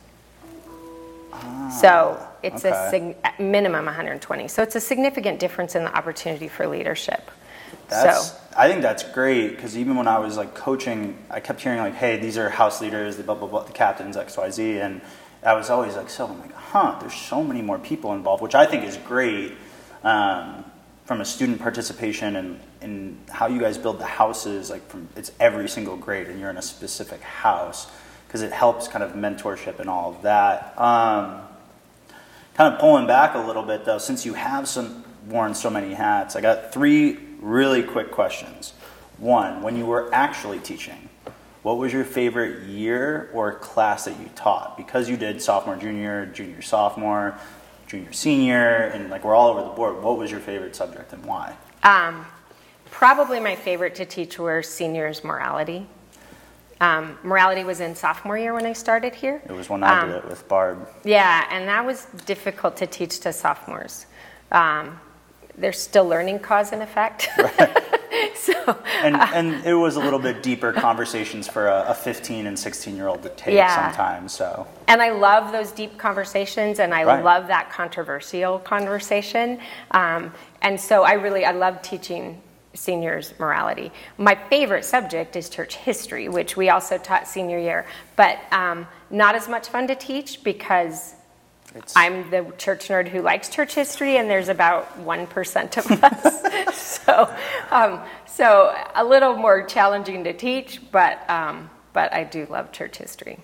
So 1.81 2.21
it's 2.43 2.65
a 2.65 2.75
Ah, 2.75 2.91
sig- 2.91 3.17
minimum 3.39 3.87
120. 3.87 4.47
So 4.49 4.63
it's 4.63 4.77
a 4.77 4.81
significant 4.81 5.41
difference 5.41 5.75
in 5.75 5.85
the 5.85 5.97
opportunity 5.97 6.47
for 6.49 6.67
leadership. 6.67 7.31
That's, 7.89 8.31
so 8.31 8.37
I 8.57 8.69
think 8.69 8.83
that's 8.83 9.03
great 9.03 9.51
because 9.51 9.77
even 9.77 9.97
when 9.97 10.09
I 10.09 10.19
was 10.19 10.37
like 10.37 10.55
coaching, 10.55 11.17
I 11.31 11.41
kept 11.41 11.61
hearing 11.61 11.79
like, 11.79 11.95
"Hey, 11.95 12.19
these 12.19 12.39
are 12.39 12.49
house 12.49 12.81
leaders, 12.81 13.17
the 13.17 13.23
blah 13.23 13.35
blah 13.35 13.49
blah, 13.49 13.65
the 13.65 13.73
captains 13.73 14.17
X 14.17 14.37
Y 14.37 14.51
Z," 14.51 14.79
and 14.79 15.01
I 15.43 15.55
was 15.55 15.71
always 15.71 15.97
like, 15.97 16.11
"So 16.11 16.27
I'm 16.27 16.39
like, 16.41 16.55
huh? 16.55 16.99
There's 17.01 17.15
so 17.15 17.43
many 17.43 17.63
more 17.63 17.79
people 17.79 18.15
involved," 18.15 18.43
which 18.43 18.55
I 18.55 18.67
think 18.67 18.85
is 18.85 18.97
great 18.99 19.53
um, 20.05 20.65
from 21.05 21.21
a 21.21 21.25
student 21.25 21.61
participation 21.61 22.37
and 22.37 22.61
and 22.81 23.19
how 23.31 23.47
you 23.47 23.61
guys 23.61 23.79
build 23.79 23.99
the 23.99 24.07
houses. 24.07 24.71
Like 24.71 24.87
from 24.89 25.09
it's 25.17 25.33
every 25.41 25.69
single 25.69 25.97
grade, 25.97 26.29
and 26.29 26.41
you're 26.41 26.51
in 26.51 26.59
a 26.59 26.63
specific 26.63 27.21
house 27.23 27.91
because 28.27 28.43
it 28.43 28.53
helps 28.53 28.89
kind 28.89 29.05
of 29.05 29.13
mentorship 29.13 29.79
and 29.79 29.91
all 29.91 30.11
of 30.11 30.23
that. 30.23 30.73
Um, 30.79 31.43
kind 32.55 32.73
of 32.73 32.81
pulling 32.81 33.07
back 33.07 33.35
a 33.35 33.39
little 33.39 33.63
bit 33.63 33.85
though, 33.85 33.99
since 33.99 34.25
you 34.25 34.35
have 34.35 34.69
some 34.69 35.05
worn 35.27 35.55
so 35.55 35.71
many 35.71 35.95
hats. 35.95 36.37
I 36.37 36.41
got 36.41 36.73
three 36.73 37.19
really 37.43 37.83
quick 37.83 38.11
questions. 38.11 38.73
One, 39.19 39.63
when 39.63 39.77
you 39.77 39.85
were 39.85 40.13
actually 40.15 40.59
teaching, 40.61 41.09
what 41.63 41.77
was 41.79 41.93
your 41.93 42.05
favorite 42.05 42.63
year 42.69 43.31
or 43.35 43.55
class 43.55 44.07
that 44.07 44.19
you 44.19 44.31
taught? 44.35 44.77
Because 44.77 45.09
you 45.09 45.17
did 45.17 45.43
sophomore, 45.43 45.77
junior, 45.77 46.27
junior, 46.27 46.63
sophomore, 46.63 47.39
junior, 47.87 48.13
senior, 48.13 48.77
and 48.95 49.11
like 49.11 49.25
we're 49.25 49.35
all 49.35 49.51
over 49.51 49.63
the 49.63 49.75
board. 49.75 50.03
What 50.03 50.19
was 50.19 50.31
your 50.31 50.41
favorite 50.41 50.75
subject 50.75 51.13
and 51.13 51.25
why? 51.25 51.55
Um, 51.83 52.25
probably 52.91 53.39
my 53.39 53.55
favorite 53.55 53.95
to 53.97 54.05
teach 54.07 54.39
were 54.39 54.63
seniors 54.63 55.23
morality. 55.23 55.87
Um, 56.81 57.17
morality 57.23 57.63
was 57.63 57.79
in 57.79 57.95
sophomore 57.95 58.37
year 58.37 58.55
when 58.55 58.67
I 58.67 58.73
started 58.73 59.15
here. 59.15 59.41
It 59.49 59.53
was 59.53 59.69
when 59.71 59.85
I 59.85 60.01
Um, 60.01 60.09
did 60.09 60.17
it 60.17 60.29
with 60.29 60.49
Barb. 60.49 60.89
Yeah, 61.05 61.47
and 61.51 61.69
that 61.69 61.85
was 61.85 62.07
difficult 62.27 62.77
to 62.79 62.89
teach 62.89 63.21
to 63.21 63.33
sophomores. 63.33 64.07
Um, 64.51 64.99
they're 65.57 65.73
still 65.73 66.07
learning 66.07 66.41
cause 66.41 66.73
and 66.73 66.83
effect. 66.83 67.29
so, 68.35 68.79
And, 69.03 69.17
and 69.17 69.67
it 69.67 69.75
was 69.75 69.97
a 69.97 70.01
little 70.01 70.19
bit 70.19 70.43
deeper 70.43 70.73
conversations 70.73 71.49
for 71.49 71.69
a, 71.69 71.87
a 71.89 71.95
15 71.95 72.47
and 72.47 72.59
16 72.59 72.97
year 72.97 73.09
old 73.09 73.23
to 73.23 73.29
take 73.31 73.55
Yeah. 73.55 73.91
sometimes. 73.91 74.33
So 74.33 74.67
and 74.89 75.01
I 75.01 75.11
love 75.11 75.53
those 75.53 75.73
deep 75.73 75.97
conversations, 75.99 76.79
and 76.79 76.93
I 76.95 77.05
Right. 77.05 77.25
love 77.25 77.47
that 77.47 77.71
controversial 77.71 78.59
conversation. 78.59 79.59
Um, 79.93 80.33
and 80.61 80.79
so 80.81 81.03
I 81.05 81.13
really 81.15 81.45
I 81.45 81.53
love 81.53 81.81
teaching 81.83 82.41
seniors 82.75 83.35
morality. 83.39 83.93
My 84.19 84.35
favorite 84.35 84.85
subject 84.85 85.37
is 85.37 85.49
church 85.49 85.77
history, 85.77 86.29
which 86.29 86.57
we 86.57 86.71
also 86.71 86.99
taught 86.99 87.27
senior 87.29 87.59
year, 87.59 87.87
but 88.17 88.39
um, 88.51 88.87
not 89.11 89.35
as 89.35 89.49
much 89.49 89.69
fun 89.69 89.87
to 89.89 89.95
teach 89.95 90.43
because 90.43 91.15
it's 91.75 91.97
I'm 91.97 92.31
the 92.31 92.53
church 92.59 92.89
nerd 92.89 93.09
who 93.09 93.23
likes 93.23 93.49
church 93.49 93.75
history, 93.75 94.17
and 94.17 94.29
there's 94.29 94.49
about 94.49 95.05
1% 95.05 95.77
of 95.79 96.03
us. 96.73 97.01
so, 97.03 97.35
um, 97.71 98.01
so 98.27 98.75
a 98.95 99.05
little 99.05 99.37
more 99.37 99.65
challenging 99.65 100.25
to 100.25 100.33
teach, 100.33 100.81
but, 100.91 101.29
um, 101.31 101.71
but 101.93 102.13
I 102.13 102.25
do 102.25 102.47
love 102.51 102.73
church 102.73 102.99
history. 102.99 103.39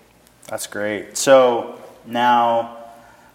That's 0.47 0.67
great. 0.67 1.17
So 1.17 1.79
now, 2.05 2.77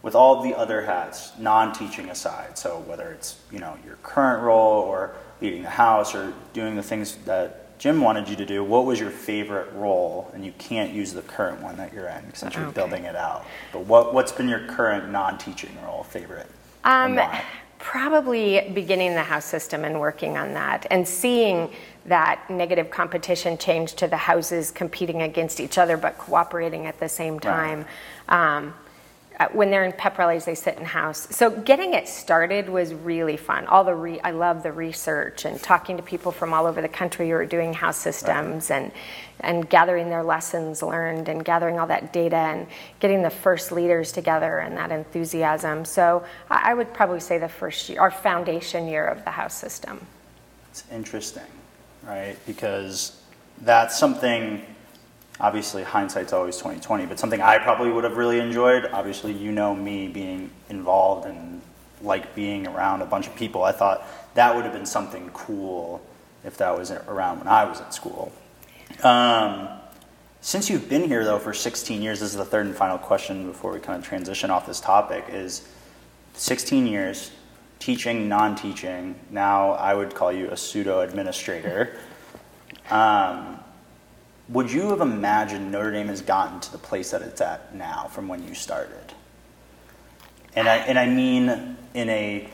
with 0.03 0.15
all 0.15 0.43
the 0.43 0.55
other 0.57 0.83
hats, 0.83 1.33
non-teaching 1.39 2.11
aside, 2.11 2.59
so 2.59 2.81
whether 2.81 3.11
it's 3.13 3.41
you 3.51 3.59
know 3.59 3.79
your 3.87 3.97
current 4.03 4.43
role 4.43 4.83
or 4.83 5.15
leading 5.41 5.63
the 5.63 5.71
house 5.71 6.15
or 6.15 6.35
doing 6.53 6.77
the 6.77 6.83
things 6.83 7.17
that 7.25 7.64
Jim 7.85 8.01
wanted 8.01 8.27
you 8.31 8.37
to 8.37 8.47
do, 8.47 8.65
what 8.65 8.87
was 8.87 8.99
your 8.99 9.11
favorite 9.11 9.71
role? 9.75 10.31
And 10.33 10.43
you 10.43 10.55
can't 10.57 10.95
use 10.95 11.13
the 11.13 11.21
current 11.21 11.61
one 11.61 11.77
that 11.77 11.93
you're 11.93 12.09
in 12.09 12.33
since 12.33 12.55
you're 12.55 12.65
Okay. 12.65 12.73
building 12.73 13.05
it 13.05 13.15
out. 13.15 13.45
But 13.75 13.81
what 13.81 14.15
what's 14.15 14.33
been 14.33 14.49
your 14.49 14.61
current 14.61 15.13
non-teaching 15.13 15.77
role 15.85 16.03
favorite? 16.03 16.47
Um, 16.85 17.21
probably 17.79 18.71
beginning 18.73 19.13
the 19.13 19.23
house 19.23 19.45
system 19.45 19.85
and 19.85 20.01
working 20.01 20.39
on 20.39 20.55
that 20.55 20.87
and 20.91 21.07
seeing 21.07 21.71
that 22.07 22.49
negative 22.49 22.89
competition 22.89 23.59
change 23.59 23.93
to 23.97 24.09
the 24.09 24.17
houses 24.17 24.71
competing 24.71 25.21
against 25.21 25.61
each 25.61 25.77
other 25.77 25.99
but 25.99 26.17
cooperating 26.17 26.87
at 26.87 26.99
the 26.99 27.09
same 27.11 27.39
time. 27.39 27.85
Um, 28.31 28.73
uh, 29.41 29.49
when 29.53 29.71
they're 29.71 29.85
in 29.85 29.93
pep 29.93 30.17
rallies, 30.17 30.45
they 30.45 30.55
sit 30.55 30.79
in 30.79 30.85
house. 30.85 31.27
So 31.35 31.51
getting 31.51 31.95
it 31.95 32.07
started 32.07 32.69
was 32.69 32.95
really 32.95 33.37
fun. 33.37 33.67
All 33.67 33.83
the 33.83 33.95
re- 33.95 34.21
I 34.21 34.31
love 34.31 34.63
the 34.63 34.71
research 34.71 35.45
and 35.45 35.61
talking 35.61 35.97
to 35.97 36.05
people 36.05 36.31
from 36.31 36.55
all 36.55 36.67
over 36.67 36.81
the 36.81 36.89
country 36.89 37.29
who 37.29 37.35
are 37.35 37.47
doing 37.47 37.73
house 37.75 37.97
systems 37.97 38.71
and 38.71 38.93
and 39.41 39.69
gathering 39.69 40.09
their 40.09 40.23
lessons 40.23 40.83
learned 40.83 41.29
and 41.29 41.45
gathering 41.45 41.81
all 41.81 41.89
that 41.89 42.13
data 42.13 42.37
and 42.37 42.69
getting 43.01 43.23
the 43.23 43.31
first 43.31 43.73
leaders 43.73 44.13
together 44.13 44.59
and 44.59 44.77
that 44.77 44.93
enthusiasm. 44.93 45.85
So 45.85 46.25
I, 46.49 46.71
I 46.71 46.75
would 46.75 46.95
probably 46.95 47.21
say 47.21 47.39
the 47.39 47.49
first 47.49 47.89
year, 47.89 48.01
our 48.01 48.13
foundation 48.13 48.87
year 48.87 49.05
of 49.05 49.25
the 49.25 49.31
house 49.31 49.55
system. 49.55 50.07
It's 50.71 50.85
interesting, 50.93 51.43
right? 52.05 52.37
Because 52.47 53.21
that's 53.63 53.99
something. 53.99 54.65
Obviously, 55.41 55.83
hindsight's 55.83 56.33
always 56.33 56.57
twenty 56.57 56.81
twenty, 56.81 57.07
but 57.07 57.19
something 57.19 57.43
I 57.43 57.59
probably 57.59 57.91
would 57.91 58.05
have 58.05 58.17
really 58.17 58.39
enjoyed. 58.39 58.87
Obviously, 58.93 59.33
you 59.33 59.51
know 59.53 59.75
me 59.75 60.09
being 60.09 60.51
involved 60.69 61.27
and 61.27 61.61
like 62.01 62.35
being 62.35 62.67
around 62.67 63.03
a 63.03 63.07
bunch 63.07 63.27
of 63.27 63.35
people. 63.35 63.65
I 63.65 63.73
thought 63.73 64.07
that 64.35 64.55
would 64.55 64.65
have 64.65 64.73
been 64.75 64.87
something 64.87 65.31
cool 65.33 66.01
if 66.45 66.57
that 66.59 66.77
was 66.77 66.91
around 66.91 67.39
when 67.39 67.49
I 67.49 67.65
was 67.65 67.81
at 67.81 67.95
school. 67.95 68.33
Um, 69.03 69.69
since 70.41 70.69
you've 70.69 70.89
been 70.89 71.05
here 71.05 71.25
though 71.25 71.39
for 71.39 71.55
16 71.55 72.03
years, 72.03 72.21
this 72.21 72.31
is 72.31 72.37
the 72.37 72.45
third 72.45 72.67
and 72.67 72.77
final 72.77 72.99
question 72.99 73.47
before 73.47 73.73
we 73.73 73.81
kind 73.81 73.99
of 73.99 74.07
transition 74.07 74.51
off 74.51 74.67
this 74.67 74.81
topic. 74.81 75.25
Is 75.31 75.67
16 76.35 76.87
years 76.87 77.31
teaching, 77.79 78.29
non-teaching. 78.29 79.15
Now 79.31 79.73
I 79.73 79.95
would 79.95 80.15
call 80.15 80.33
you 80.33 80.51
a 80.51 80.57
pseudo 80.57 81.01
administrator. 81.01 81.99
Um, 82.91 83.59
would 84.49 84.71
you 84.71 84.91
have 84.91 85.01
imagined 85.01 85.73
Notre 85.73 85.91
Dame 85.93 86.09
has 86.09 86.21
gotten 86.21 86.61
to 86.61 86.73
the 86.73 86.79
place 86.79 87.11
that 87.13 87.23
it's 87.23 87.41
at 87.41 87.75
now 87.75 88.09
from 88.09 88.29
when 88.29 88.47
you 88.47 88.55
started? 88.55 89.15
And 90.57 90.69
I, 90.69 90.77
and 90.77 90.99
I 90.99 91.07
mean 91.07 91.77
in 91.95 92.09
a 92.11 92.49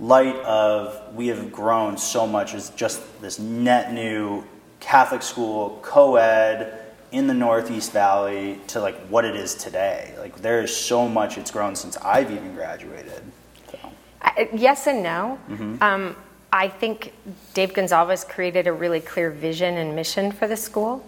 light 0.00 0.36
of 0.36 1.14
we 1.14 1.26
have 1.28 1.50
grown 1.52 1.98
so 1.98 2.26
much 2.26 2.54
as 2.54 2.70
just 2.70 3.00
this 3.20 3.38
net 3.38 3.92
new 3.92 4.44
Catholic 4.80 5.22
school, 5.22 5.78
co 5.82 6.16
ed 6.16 6.84
in 7.10 7.26
the 7.26 7.34
Northeast 7.34 7.92
Valley 7.92 8.60
to 8.68 8.80
like 8.80 8.96
what 9.08 9.24
it 9.24 9.34
is 9.34 9.54
today. 9.54 10.14
Like 10.18 10.36
there 10.40 10.62
is 10.62 10.74
so 10.74 11.08
much 11.08 11.36
it's 11.36 11.50
grown 11.50 11.74
since 11.74 11.96
I've 11.98 12.30
even 12.30 12.54
graduated. 12.54 13.22
So, 13.72 13.78
I- 14.22 14.48
Yes 14.54 14.86
and 14.86 15.02
no. 15.02 15.38
Um, 15.80 16.14
I 16.52 16.68
think 16.68 17.12
Dave 17.54 17.74
Gonzalez 17.74 18.24
created 18.24 18.66
a 18.66 18.72
really 18.72 19.00
clear 19.00 19.30
vision 19.30 19.76
and 19.76 19.94
mission 19.94 20.32
for 20.32 20.46
the 20.48 20.56
school, 20.56 21.04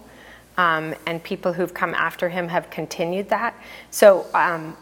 um, 0.59 0.95
and 1.07 1.23
people 1.23 1.53
who've 1.53 1.73
come 1.73 1.95
after 1.95 2.29
him 2.29 2.49
have 2.49 2.69
continued 2.71 3.31
that. 3.31 3.55
So 3.91 4.27
um, 4.35 4.77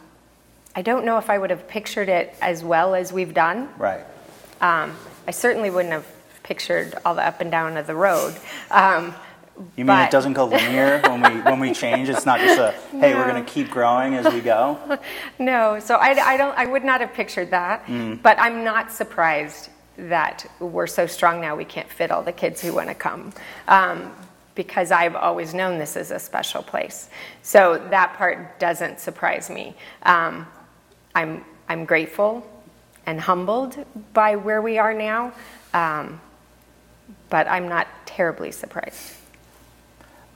I 0.74 0.82
don't 0.82 1.04
know 1.04 1.18
if 1.18 1.30
I 1.30 1.38
would 1.38 1.50
have 1.50 1.68
pictured 1.68 2.08
it 2.08 2.34
as 2.40 2.64
well 2.64 2.94
as 2.94 3.12
we've 3.12 3.34
done. 3.34 3.68
right. 3.78 4.04
Um, 4.60 4.96
I 5.28 5.30
certainly 5.30 5.70
wouldn't 5.70 5.92
have 5.92 6.06
pictured 6.42 6.94
all 7.04 7.14
the 7.14 7.24
up 7.24 7.40
and 7.40 7.48
down 7.50 7.76
of 7.76 7.86
the 7.86 7.94
road. 7.94 8.34
Um, 8.72 9.14
You 9.76 9.84
mean 9.84 9.98
it 10.00 10.10
doesn't 10.10 10.32
go 10.32 10.46
linear 10.56 11.00
when 11.04 11.20
we 11.22 11.40
when 11.42 11.60
we 11.60 11.72
change? 11.72 12.08
It's 12.08 12.26
not 12.26 12.40
just 12.40 12.58
a 12.58 12.72
hey, 12.98 13.14
we're 13.14 13.28
going 13.30 13.44
to 13.44 13.48
keep 13.48 13.70
growing 13.70 14.14
as 14.14 14.32
we 14.32 14.40
go. 14.40 14.76
No, 15.38 15.78
so 15.78 15.94
I, 15.94 16.08
I 16.32 16.36
don't. 16.36 16.58
I 16.58 16.66
would 16.66 16.82
not 16.82 17.00
have 17.00 17.12
pictured 17.12 17.50
that. 17.52 17.86
But 18.22 18.36
I'm 18.40 18.64
not 18.64 18.90
surprised 18.90 19.70
that 19.98 20.50
we're 20.60 20.86
so 20.86 21.06
strong 21.06 21.40
now. 21.40 21.56
We 21.56 21.64
can't 21.64 21.88
fit 21.88 22.10
all 22.10 22.22
the 22.22 22.32
kids 22.32 22.62
who 22.62 22.74
want 22.74 22.88
to 22.88 22.94
come, 22.94 23.32
um, 23.66 24.12
because 24.54 24.90
I've 24.90 25.16
always 25.16 25.54
known 25.54 25.78
this 25.78 25.96
is 25.96 26.10
a 26.10 26.18
special 26.18 26.62
place. 26.62 27.10
So 27.42 27.84
that 27.90 28.14
part 28.14 28.58
doesn't 28.58 29.00
surprise 29.00 29.50
me. 29.50 29.74
Um, 30.04 30.46
I'm 31.14 31.44
I'm 31.68 31.84
grateful 31.84 32.46
and 33.06 33.20
humbled 33.20 33.84
by 34.12 34.36
where 34.36 34.62
we 34.62 34.78
are 34.78 34.94
now, 34.94 35.32
um, 35.74 36.20
but 37.28 37.48
I'm 37.48 37.68
not 37.68 37.88
terribly 38.06 38.52
surprised. 38.52 39.14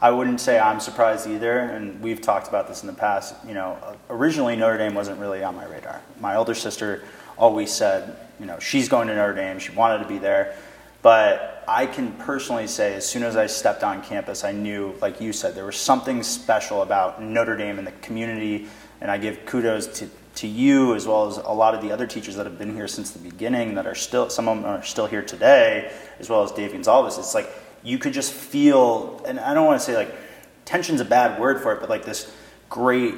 I 0.01 0.11
wouldn't 0.11 0.41
say 0.41 0.59
I'm 0.59 0.81
surprised 0.81 1.29
either, 1.29 1.61
and 1.61 2.03
we've 2.03 2.21
talked 2.21 2.49
about 2.49 2.67
this 2.67 2.83
in 2.83 2.89
the 2.89 2.93
past. 2.93 3.37
You 3.47 3.55
know, 3.55 3.79
originally 4.11 4.57
Notre 4.57 4.77
Dame 4.77 4.95
wasn't 4.95 5.21
really 5.21 5.45
on 5.45 5.55
my 5.55 5.65
radar. 5.67 6.01
My 6.19 6.35
older 6.35 6.55
sister 6.55 7.05
always 7.37 7.71
said, 7.71 8.17
you 8.41 8.47
know, 8.47 8.59
she's 8.59 8.89
going 8.89 9.09
to 9.09 9.15
Notre 9.15 9.35
Dame. 9.35 9.59
She 9.59 9.73
wanted 9.73 10.03
to 10.03 10.09
be 10.09 10.19
there, 10.19 10.57
but 11.03 11.65
I 11.67 11.87
can 11.87 12.13
personally 12.13 12.67
say, 12.67 12.95
as 12.95 13.09
soon 13.09 13.23
as 13.23 13.37
I 13.37 13.47
stepped 13.47 13.85
on 13.85 14.03
campus, 14.03 14.45
I 14.45 14.53
knew, 14.53 14.95
like 15.01 15.21
you 15.21 15.33
said, 15.33 15.55
there 15.55 15.65
was 15.65 15.77
something 15.77 16.23
special 16.23 16.83
about 16.83 17.23
Notre 17.23 17.57
Dame 17.57 17.79
and 17.79 17.87
the 17.87 17.93
community. 17.93 18.67
And 19.01 19.11
I 19.11 19.19
give 19.19 19.47
kudos 19.47 19.99
to, 19.99 20.09
to 20.37 20.47
you 20.47 20.95
as 20.95 21.07
well 21.07 21.27
as 21.27 21.37
a 21.37 21.53
lot 21.53 21.75
of 21.75 21.83
the 21.83 21.91
other 21.91 22.07
teachers 22.07 22.37
that 22.37 22.47
have 22.47 22.59
been 22.59 22.75
here 22.75 22.89
since 22.89 23.11
the 23.11 23.19
beginning 23.19 23.75
that 23.75 23.87
are 23.87 23.95
still, 23.95 24.31
some 24.31 24.49
of 24.49 24.59
them 24.59 24.67
are 24.67 24.83
still 24.83 25.07
here 25.07 25.23
today, 25.23 25.93
as 26.19 26.29
well 26.29 26.43
as 26.43 26.53
Dave 26.53 26.73
Gonzalez. 26.73 27.19
It's 27.19 27.35
like 27.35 27.51
you 27.83 27.99
could 27.99 28.13
just 28.13 28.33
feel, 28.33 29.23
and 29.27 29.41
I 29.41 29.55
don't 29.55 29.67
want 29.67 29.81
to 29.81 29.85
say 29.85 29.97
like 29.97 30.15
tension's 30.65 31.01
a 31.01 31.05
bad 31.05 31.41
word 31.41 31.63
for 31.63 31.73
it, 31.73 31.81
but 31.81 31.89
like 31.89 32.05
this 32.05 32.33
great 32.71 33.15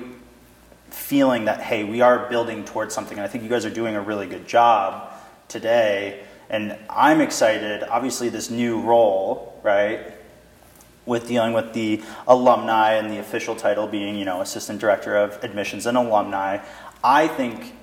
feeling 0.94 1.46
that 1.46 1.60
hey, 1.60 1.84
we 1.84 2.00
are 2.00 2.28
building 2.28 2.64
towards 2.64 2.94
something. 2.94 3.18
And 3.18 3.24
I 3.24 3.28
think 3.28 3.44
you 3.44 3.50
guys 3.50 3.64
are 3.64 3.70
doing 3.70 3.96
a 3.96 4.00
really 4.00 4.26
good 4.26 4.46
job 4.46 5.12
today. 5.48 6.24
And 6.50 6.76
I'm 6.88 7.20
excited. 7.20 7.82
Obviously, 7.84 8.28
this 8.28 8.50
new 8.50 8.80
role, 8.80 9.60
right, 9.62 10.12
with 11.06 11.26
dealing 11.26 11.52
with 11.52 11.72
the 11.72 12.02
alumni 12.26 12.94
and 12.94 13.10
the 13.10 13.18
official 13.18 13.56
title 13.56 13.86
being, 13.86 14.16
you 14.16 14.24
know, 14.24 14.40
assistant 14.40 14.80
director 14.80 15.16
of 15.16 15.42
admissions 15.42 15.86
and 15.86 15.96
alumni. 15.96 16.58
I 17.02 17.28
think 17.28 17.74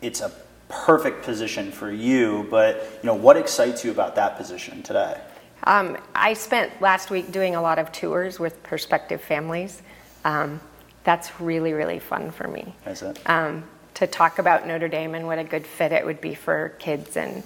it's 0.00 0.20
a 0.20 0.32
perfect 0.70 1.24
position 1.24 1.70
for 1.70 1.90
you. 1.90 2.46
But 2.50 3.00
you 3.02 3.06
know, 3.06 3.14
what 3.14 3.36
excites 3.36 3.84
you 3.84 3.90
about 3.90 4.14
that 4.14 4.36
position 4.36 4.82
today? 4.82 5.20
Um, 5.64 5.98
I 6.14 6.32
spent 6.32 6.80
last 6.80 7.10
week 7.10 7.32
doing 7.32 7.54
a 7.54 7.60
lot 7.60 7.78
of 7.78 7.92
tours 7.92 8.38
with 8.38 8.62
prospective 8.62 9.20
families. 9.20 9.82
Um, 10.24 10.60
that's 11.04 11.40
really, 11.40 11.72
really 11.72 11.98
fun 11.98 12.30
for 12.30 12.48
me. 12.48 12.74
Is 12.86 13.02
it? 13.02 13.18
Um, 13.28 13.64
to 13.94 14.06
talk 14.06 14.38
about 14.38 14.66
Notre 14.66 14.88
Dame 14.88 15.14
and 15.14 15.26
what 15.26 15.38
a 15.38 15.44
good 15.44 15.66
fit 15.66 15.92
it 15.92 16.04
would 16.04 16.20
be 16.20 16.34
for 16.34 16.70
kids 16.78 17.16
and 17.16 17.42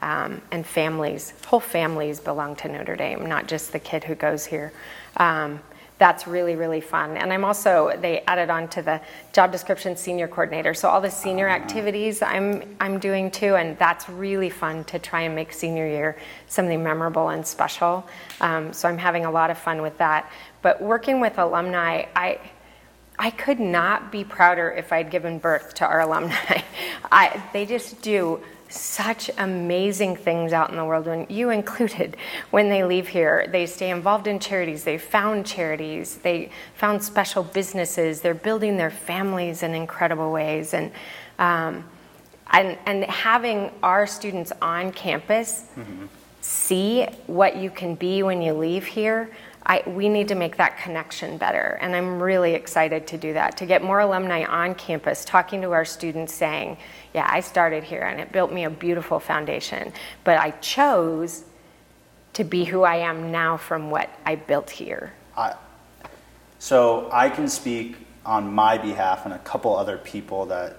um, 0.00 0.42
and 0.50 0.66
families. 0.66 1.32
Whole 1.46 1.60
families 1.60 2.20
belong 2.20 2.54
to 2.56 2.68
Notre 2.68 2.96
Dame, 2.96 3.26
not 3.26 3.48
just 3.48 3.72
the 3.72 3.78
kid 3.78 4.04
who 4.04 4.14
goes 4.14 4.44
here. 4.44 4.72
Um, 5.16 5.60
that's 5.98 6.26
really 6.26 6.56
really 6.56 6.80
fun 6.80 7.16
and 7.16 7.32
i'm 7.32 7.44
also 7.44 7.90
they 8.02 8.20
added 8.26 8.50
on 8.50 8.68
to 8.68 8.82
the 8.82 9.00
job 9.32 9.50
description 9.50 9.96
senior 9.96 10.28
coordinator 10.28 10.74
so 10.74 10.88
all 10.88 11.00
the 11.00 11.10
senior 11.10 11.48
activities 11.48 12.20
i'm 12.20 12.62
i'm 12.80 12.98
doing 12.98 13.30
too 13.30 13.56
and 13.56 13.78
that's 13.78 14.08
really 14.08 14.50
fun 14.50 14.84
to 14.84 14.98
try 14.98 15.22
and 15.22 15.34
make 15.34 15.52
senior 15.52 15.86
year 15.86 16.16
something 16.48 16.82
memorable 16.82 17.30
and 17.30 17.46
special 17.46 18.06
um, 18.42 18.72
so 18.72 18.88
i'm 18.88 18.98
having 18.98 19.24
a 19.24 19.30
lot 19.30 19.50
of 19.50 19.56
fun 19.56 19.80
with 19.80 19.96
that 19.96 20.30
but 20.60 20.80
working 20.82 21.18
with 21.18 21.38
alumni 21.38 22.04
i 22.14 22.38
I 23.18 23.30
could 23.30 23.60
not 23.60 24.12
be 24.12 24.24
prouder 24.24 24.70
if 24.70 24.92
I'd 24.92 25.10
given 25.10 25.38
birth 25.38 25.74
to 25.74 25.86
our 25.86 26.00
alumni. 26.00 26.62
I, 27.12 27.42
they 27.52 27.64
just 27.64 28.02
do 28.02 28.40
such 28.68 29.30
amazing 29.38 30.16
things 30.16 30.52
out 30.52 30.70
in 30.70 30.76
the 30.76 30.84
world, 30.84 31.06
when 31.06 31.26
you 31.28 31.50
included, 31.50 32.16
when 32.50 32.68
they 32.68 32.84
leave 32.84 33.08
here. 33.08 33.46
They 33.48 33.66
stay 33.66 33.90
involved 33.90 34.26
in 34.26 34.38
charities, 34.38 34.84
they 34.84 34.98
found 34.98 35.46
charities, 35.46 36.16
they 36.18 36.50
found 36.74 37.02
special 37.02 37.42
businesses, 37.42 38.20
they're 38.20 38.34
building 38.34 38.76
their 38.76 38.90
families 38.90 39.62
in 39.62 39.74
incredible 39.74 40.32
ways. 40.32 40.74
And, 40.74 40.90
um, 41.38 41.84
and, 42.50 42.78
and 42.86 43.04
having 43.04 43.70
our 43.82 44.06
students 44.06 44.52
on 44.60 44.92
campus 44.92 45.64
mm-hmm. 45.76 46.06
see 46.40 47.04
what 47.26 47.56
you 47.56 47.70
can 47.70 47.94
be 47.94 48.22
when 48.22 48.42
you 48.42 48.52
leave 48.52 48.84
here 48.84 49.30
I, 49.68 49.82
we 49.84 50.08
need 50.08 50.28
to 50.28 50.36
make 50.36 50.56
that 50.58 50.78
connection 50.78 51.38
better. 51.38 51.76
And 51.80 51.96
I'm 51.96 52.22
really 52.22 52.54
excited 52.54 53.08
to 53.08 53.18
do 53.18 53.32
that, 53.32 53.56
to 53.56 53.66
get 53.66 53.82
more 53.82 53.98
alumni 53.98 54.44
on 54.44 54.76
campus 54.76 55.24
talking 55.24 55.60
to 55.62 55.72
our 55.72 55.84
students 55.84 56.32
saying, 56.32 56.78
yeah, 57.12 57.26
I 57.28 57.40
started 57.40 57.82
here 57.82 58.02
and 58.02 58.20
it 58.20 58.30
built 58.30 58.52
me 58.52 58.62
a 58.62 58.70
beautiful 58.70 59.18
foundation, 59.18 59.92
but 60.22 60.38
I 60.38 60.52
chose 60.52 61.44
to 62.34 62.44
be 62.44 62.64
who 62.64 62.84
I 62.84 62.96
am 62.96 63.32
now 63.32 63.56
from 63.56 63.90
what 63.90 64.08
I 64.24 64.36
built 64.36 64.70
here. 64.70 65.12
I, 65.36 65.54
so 66.60 67.10
I 67.12 67.28
can 67.28 67.48
speak 67.48 67.96
on 68.24 68.52
my 68.52 68.78
behalf 68.78 69.24
and 69.24 69.34
a 69.34 69.38
couple 69.38 69.76
other 69.76 69.98
people 69.98 70.46
that, 70.46 70.76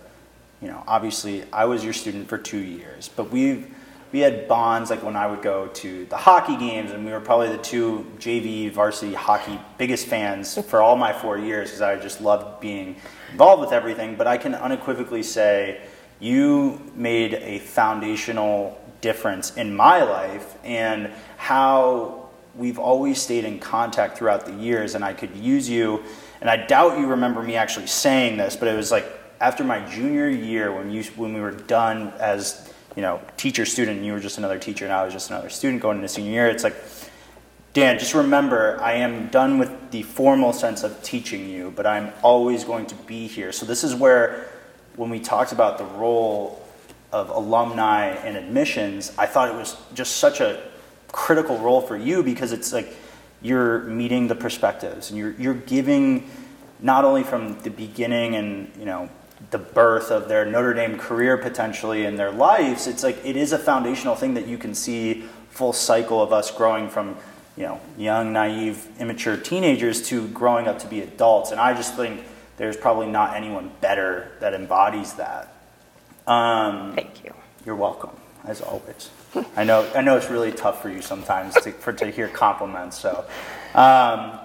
you 0.61 0.69
know, 0.69 0.81
obviously 0.87 1.43
I 1.51 1.65
was 1.65 1.83
your 1.83 1.93
student 1.93 2.29
for 2.29 2.37
two 2.37 2.59
years, 2.59 3.09
but 3.09 3.31
we've 3.31 3.75
we 4.11 4.19
had 4.19 4.47
bonds 4.47 4.89
like 4.89 5.03
when 5.03 5.15
I 5.15 5.27
would 5.27 5.41
go 5.41 5.67
to 5.67 6.05
the 6.05 6.17
hockey 6.17 6.55
games, 6.55 6.91
and 6.91 7.05
we 7.05 7.11
were 7.11 7.19
probably 7.19 7.49
the 7.49 7.57
two 7.57 8.05
JV 8.19 8.71
varsity 8.71 9.13
hockey 9.13 9.59
biggest 9.77 10.07
fans 10.07 10.57
for 10.69 10.81
all 10.81 10.95
my 10.95 11.11
four 11.11 11.37
years 11.37 11.69
because 11.69 11.81
I 11.81 11.97
just 11.97 12.21
loved 12.21 12.61
being 12.61 12.95
involved 13.31 13.61
with 13.61 13.73
everything. 13.73 14.15
But 14.15 14.27
I 14.27 14.37
can 14.37 14.55
unequivocally 14.55 15.23
say 15.23 15.81
you 16.19 16.81
made 16.95 17.35
a 17.35 17.59
foundational 17.59 18.81
difference 19.01 19.55
in 19.57 19.75
my 19.75 20.01
life 20.01 20.55
and 20.63 21.11
how 21.35 22.29
we've 22.55 22.79
always 22.79 23.21
stayed 23.21 23.45
in 23.45 23.59
contact 23.59 24.17
throughout 24.17 24.45
the 24.45 24.53
years. 24.53 24.95
And 24.95 25.03
I 25.03 25.13
could 25.13 25.35
use 25.35 25.69
you, 25.69 26.03
and 26.39 26.49
I 26.49 26.65
doubt 26.65 26.97
you 26.97 27.07
remember 27.07 27.43
me 27.43 27.55
actually 27.55 27.87
saying 27.87 28.37
this, 28.37 28.55
but 28.55 28.69
it 28.69 28.75
was 28.75 28.89
like 28.89 29.05
after 29.39 29.63
my 29.63 29.79
junior 29.87 30.29
year 30.29 30.71
when 30.71 30.89
you 30.89 31.03
when 31.15 31.33
we 31.33 31.41
were 31.41 31.51
done 31.51 32.11
as 32.19 32.73
you 32.97 33.03
know, 33.03 33.21
teacher 33.37 33.63
student, 33.63 33.97
and 33.97 34.05
you 34.07 34.11
were 34.11 34.19
just 34.19 34.39
another 34.39 34.57
teacher, 34.57 34.83
and 34.83 34.91
I 34.91 35.05
was 35.05 35.13
just 35.13 35.29
another 35.29 35.49
student 35.49 35.83
going 35.83 35.97
into 35.97 36.09
senior 36.09 36.31
year. 36.31 36.47
It's 36.47 36.63
like, 36.63 36.75
Dan, 37.73 37.99
just 37.99 38.15
remember, 38.15 38.81
I 38.81 38.93
am 38.93 39.27
done 39.27 39.59
with 39.59 39.91
the 39.91 40.01
formal 40.01 40.51
sense 40.51 40.81
of 40.83 41.03
teaching 41.03 41.47
you, 41.47 41.71
but 41.75 41.85
I'm 41.85 42.11
always 42.23 42.63
going 42.63 42.87
to 42.87 42.95
be 42.95 43.27
here. 43.27 43.51
So 43.51 43.67
this 43.67 43.83
is 43.83 43.93
where, 43.93 44.49
when 44.95 45.11
we 45.11 45.19
talked 45.19 45.51
about 45.51 45.77
the 45.77 45.85
role 45.85 46.67
of 47.11 47.29
alumni 47.29 48.07
and 48.07 48.35
admissions, 48.35 49.13
I 49.15 49.27
thought 49.27 49.49
it 49.49 49.55
was 49.55 49.77
just 49.93 50.17
such 50.17 50.41
a 50.41 50.59
critical 51.11 51.59
role 51.59 51.81
for 51.81 51.95
you 51.95 52.23
because 52.23 52.51
it's 52.51 52.73
like 52.73 52.91
you're 53.43 53.81
meeting 53.83 54.27
the 54.27 54.35
perspectives 54.35 55.09
and 55.09 55.19
you're 55.19 55.31
you're 55.33 55.53
giving 55.53 56.29
not 56.79 57.05
only 57.05 57.23
from 57.23 57.59
the 57.61 57.69
beginning 57.69 58.35
and 58.35 58.71
you 58.77 58.85
know 58.85 59.09
the 59.51 59.57
birth 59.57 60.11
of 60.11 60.27
their 60.27 60.45
Notre 60.45 60.73
Dame 60.73 60.97
career 60.97 61.37
potentially 61.37 62.05
in 62.05 62.15
their 62.15 62.31
lives, 62.31 62.87
it's 62.87 63.03
like 63.03 63.23
it 63.23 63.35
is 63.35 63.51
a 63.51 63.59
foundational 63.59 64.15
thing 64.15 64.33
that 64.33 64.47
you 64.47 64.57
can 64.57 64.73
see 64.73 65.23
full 65.49 65.73
cycle 65.73 66.21
of 66.21 66.33
us 66.33 66.51
growing 66.51 66.89
from 66.89 67.15
you 67.55 67.63
know 67.63 67.79
young, 67.97 68.33
naive, 68.33 68.87
immature 68.99 69.37
teenagers 69.37 70.07
to 70.09 70.27
growing 70.29 70.67
up 70.67 70.79
to 70.79 70.87
be 70.87 71.01
adults. 71.01 71.51
And 71.51 71.59
I 71.59 71.73
just 71.73 71.95
think 71.95 72.21
there's 72.57 72.77
probably 72.77 73.07
not 73.07 73.35
anyone 73.35 73.71
better 73.81 74.31
that 74.39 74.53
embodies 74.53 75.13
that. 75.13 75.53
Um, 76.25 76.93
Thank 76.95 77.23
you. 77.23 77.33
You're 77.65 77.75
welcome, 77.75 78.11
as 78.43 78.61
always. 78.61 79.09
I 79.55 79.63
know 79.63 79.89
I 79.95 80.01
know 80.01 80.17
it's 80.17 80.29
really 80.29 80.51
tough 80.51 80.81
for 80.81 80.89
you 80.89 81.01
sometimes 81.01 81.53
to, 81.61 81.71
for 81.71 81.93
to 81.93 82.09
hear 82.09 82.27
compliments. 82.27 82.97
So 82.97 83.25
um, 83.75 84.39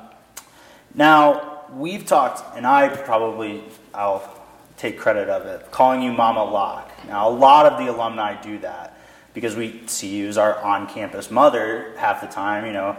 now 0.94 1.64
we've 1.74 2.04
talked, 2.04 2.56
and 2.56 2.66
I 2.66 2.88
probably 2.88 3.64
I'll 3.94 4.41
take 4.76 4.98
credit 4.98 5.28
of 5.28 5.46
it, 5.46 5.70
calling 5.70 6.02
you 6.02 6.12
Mama 6.12 6.44
Locke. 6.44 6.90
Now, 7.06 7.28
a 7.28 7.30
lot 7.30 7.66
of 7.66 7.78
the 7.78 7.92
alumni 7.92 8.40
do 8.40 8.58
that 8.58 8.96
because 9.34 9.56
we 9.56 9.82
see 9.86 10.16
you 10.16 10.28
as 10.28 10.38
our 10.38 10.58
on 10.58 10.86
campus 10.86 11.30
mother 11.30 11.94
half 11.96 12.20
the 12.20 12.26
time, 12.26 12.66
you 12.66 12.72
know, 12.72 12.96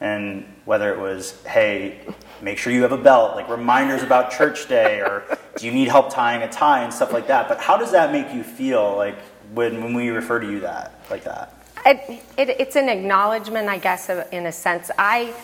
and 0.00 0.44
whether 0.64 0.92
it 0.92 0.98
was, 0.98 1.40
hey, 1.44 2.00
make 2.40 2.58
sure 2.58 2.72
you 2.72 2.82
have 2.82 2.92
a 2.92 2.98
belt, 2.98 3.36
like 3.36 3.48
reminders 3.48 4.02
about 4.02 4.30
church 4.30 4.68
day, 4.68 5.00
or 5.00 5.22
do 5.56 5.66
you 5.66 5.72
need 5.72 5.88
help 5.88 6.12
tying 6.12 6.42
a 6.42 6.50
tie 6.50 6.82
and 6.82 6.92
stuff 6.92 7.12
like 7.12 7.28
that. 7.28 7.48
But 7.48 7.58
how 7.58 7.76
does 7.76 7.92
that 7.92 8.12
make 8.12 8.32
you 8.34 8.42
feel 8.42 8.96
like 8.96 9.18
when, 9.54 9.82
when 9.82 9.94
we 9.94 10.08
refer 10.10 10.40
to 10.40 10.50
you 10.50 10.60
that 10.60 10.94
like 11.10 11.24
that? 11.24 11.54
It, 11.84 12.22
it, 12.36 12.48
it's 12.60 12.76
an 12.76 12.88
acknowledgement, 12.88 13.68
I 13.68 13.78
guess, 13.78 14.08
in 14.08 14.46
a 14.46 14.52
sense. 14.52 14.90
I, 14.98 15.34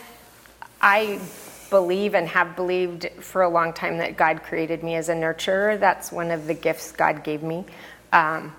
I 0.80 1.20
believe 1.70 2.14
and 2.14 2.28
have 2.28 2.56
believed 2.56 3.08
for 3.20 3.42
a 3.42 3.48
long 3.48 3.72
time 3.72 3.98
that 3.98 4.16
God 4.16 4.42
created 4.42 4.82
me 4.82 4.94
as 4.94 5.08
a 5.08 5.14
nurturer. 5.14 5.78
That's 5.78 6.10
one 6.10 6.30
of 6.30 6.46
the 6.46 6.54
gifts 6.54 6.92
God 6.92 7.24
gave 7.24 7.42
me. 7.42 7.64
Um, 8.12 8.54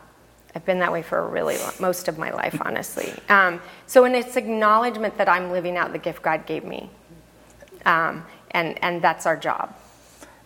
I've 0.55 0.65
been 0.65 0.79
that 0.79 0.91
way 0.91 1.01
for 1.01 1.27
really 1.27 1.57
long, 1.57 1.73
most 1.79 2.07
of 2.07 2.17
my 2.17 2.31
life, 2.31 2.59
honestly. 2.65 3.13
Um, 3.29 3.61
so, 3.85 4.05
and 4.05 4.15
it's 4.15 4.35
acknowledgement 4.35 5.17
that 5.17 5.29
I'm 5.29 5.51
living 5.51 5.77
out 5.77 5.91
the 5.91 5.99
gift 5.99 6.21
God 6.23 6.45
gave 6.45 6.63
me, 6.63 6.89
um, 7.85 8.25
and 8.51 8.81
and 8.83 9.01
that's 9.01 9.25
our 9.25 9.37
job, 9.37 9.75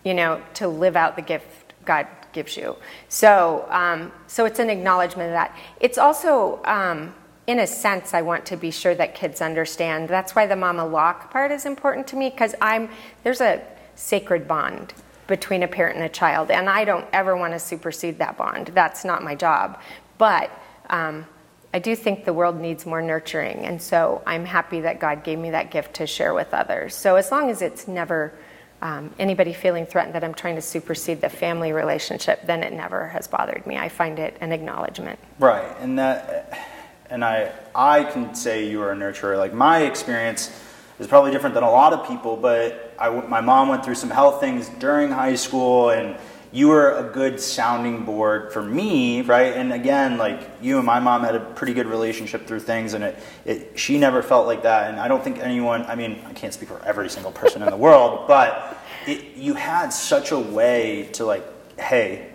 you 0.04 0.12
know, 0.12 0.42
to 0.54 0.68
live 0.68 0.94
out 0.94 1.16
the 1.16 1.22
gift 1.22 1.72
God 1.84 2.06
gives 2.32 2.56
you. 2.56 2.76
So, 3.08 3.66
um, 3.70 4.12
so 4.26 4.44
it's 4.44 4.58
an 4.58 4.68
acknowledgement 4.68 5.28
of 5.28 5.34
that. 5.34 5.56
It's 5.80 5.96
also 5.96 6.62
um, 6.64 7.14
in 7.46 7.58
a 7.58 7.66
sense, 7.66 8.14
I 8.14 8.22
want 8.22 8.46
to 8.46 8.56
be 8.56 8.70
sure 8.70 8.94
that 8.94 9.14
kids 9.14 9.40
understand. 9.40 10.08
That's 10.08 10.34
why 10.34 10.46
the 10.46 10.56
Mama 10.56 10.86
Locke 10.86 11.30
part 11.30 11.50
is 11.50 11.66
important 11.66 12.06
to 12.08 12.16
me 12.16 12.30
because 12.30 12.54
I'm 12.60 12.88
there's 13.22 13.40
a 13.40 13.62
sacred 13.96 14.48
bond 14.48 14.94
between 15.26 15.62
a 15.62 15.68
parent 15.68 15.96
and 15.96 16.04
a 16.04 16.08
child, 16.08 16.50
and 16.50 16.68
I 16.68 16.84
don't 16.84 17.06
ever 17.12 17.36
want 17.36 17.52
to 17.52 17.58
supersede 17.58 18.18
that 18.18 18.36
bond. 18.36 18.68
That's 18.68 19.04
not 19.04 19.22
my 19.22 19.34
job. 19.34 19.80
But 20.18 20.50
um, 20.90 21.26
I 21.72 21.78
do 21.78 21.96
think 21.96 22.24
the 22.24 22.32
world 22.32 22.60
needs 22.60 22.86
more 22.86 23.02
nurturing, 23.02 23.66
and 23.66 23.80
so 23.80 24.22
I'm 24.26 24.44
happy 24.44 24.80
that 24.80 25.00
God 25.00 25.22
gave 25.24 25.38
me 25.38 25.50
that 25.50 25.70
gift 25.70 25.94
to 25.94 26.06
share 26.06 26.34
with 26.34 26.52
others. 26.54 26.94
So 26.94 27.16
as 27.16 27.30
long 27.30 27.50
as 27.50 27.62
it's 27.62 27.88
never 27.88 28.32
um, 28.80 29.14
anybody 29.18 29.52
feeling 29.52 29.86
threatened 29.86 30.14
that 30.14 30.24
I'm 30.24 30.34
trying 30.34 30.56
to 30.56 30.62
supersede 30.62 31.20
the 31.20 31.30
family 31.30 31.72
relationship, 31.72 32.46
then 32.46 32.62
it 32.62 32.72
never 32.72 33.08
has 33.08 33.26
bothered 33.26 33.66
me. 33.66 33.76
I 33.76 33.88
find 33.88 34.18
it 34.18 34.36
an 34.40 34.52
acknowledgement. 34.52 35.18
Right, 35.38 35.74
and 35.80 35.98
that 35.98 36.73
and 37.10 37.24
I, 37.24 37.52
I 37.74 38.04
can 38.04 38.34
say 38.34 38.68
you 38.68 38.82
are 38.82 38.92
a 38.92 38.96
nurturer. 38.96 39.36
Like 39.36 39.52
my 39.52 39.82
experience 39.82 40.50
is 40.98 41.06
probably 41.06 41.30
different 41.30 41.54
than 41.54 41.64
a 41.64 41.70
lot 41.70 41.92
of 41.92 42.06
people, 42.06 42.36
but 42.36 42.94
I, 42.98 43.08
my 43.08 43.40
mom 43.40 43.68
went 43.68 43.84
through 43.84 43.96
some 43.96 44.10
health 44.10 44.40
things 44.40 44.68
during 44.78 45.10
high 45.10 45.34
school, 45.34 45.90
and 45.90 46.16
you 46.52 46.68
were 46.68 46.92
a 46.92 47.02
good 47.02 47.40
sounding 47.40 48.04
board 48.04 48.52
for 48.52 48.62
me, 48.62 49.22
right? 49.22 49.54
And 49.54 49.72
again, 49.72 50.18
like 50.18 50.48
you 50.62 50.76
and 50.76 50.86
my 50.86 51.00
mom 51.00 51.24
had 51.24 51.34
a 51.34 51.40
pretty 51.40 51.74
good 51.74 51.86
relationship 51.86 52.46
through 52.46 52.60
things, 52.60 52.94
and 52.94 53.02
it, 53.04 53.18
it 53.44 53.78
she 53.78 53.98
never 53.98 54.22
felt 54.22 54.46
like 54.46 54.62
that. 54.62 54.90
And 54.90 55.00
I 55.00 55.08
don't 55.08 55.22
think 55.22 55.38
anyone, 55.38 55.82
I 55.86 55.96
mean, 55.96 56.20
I 56.26 56.32
can't 56.32 56.54
speak 56.54 56.68
for 56.68 56.80
every 56.84 57.10
single 57.10 57.32
person 57.32 57.62
in 57.62 57.70
the 57.70 57.76
world, 57.76 58.24
but 58.28 58.78
it, 59.06 59.36
you 59.36 59.54
had 59.54 59.88
such 59.88 60.30
a 60.30 60.38
way 60.38 61.08
to 61.14 61.24
like, 61.24 61.44
hey, 61.78 62.30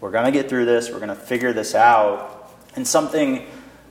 we're 0.00 0.12
gonna 0.12 0.32
get 0.32 0.48
through 0.48 0.64
this, 0.64 0.90
we're 0.90 1.00
gonna 1.00 1.14
figure 1.14 1.52
this 1.52 1.74
out, 1.74 2.52
and 2.76 2.86
something 2.86 3.44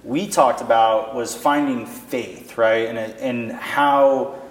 we 0.04 0.28
talked 0.28 0.62
about 0.62 1.16
was 1.16 1.36
finding 1.36 1.86
faith, 1.86 2.58
right? 2.58 2.88
And, 2.88 2.98
and 2.98 3.52
how 3.52 4.42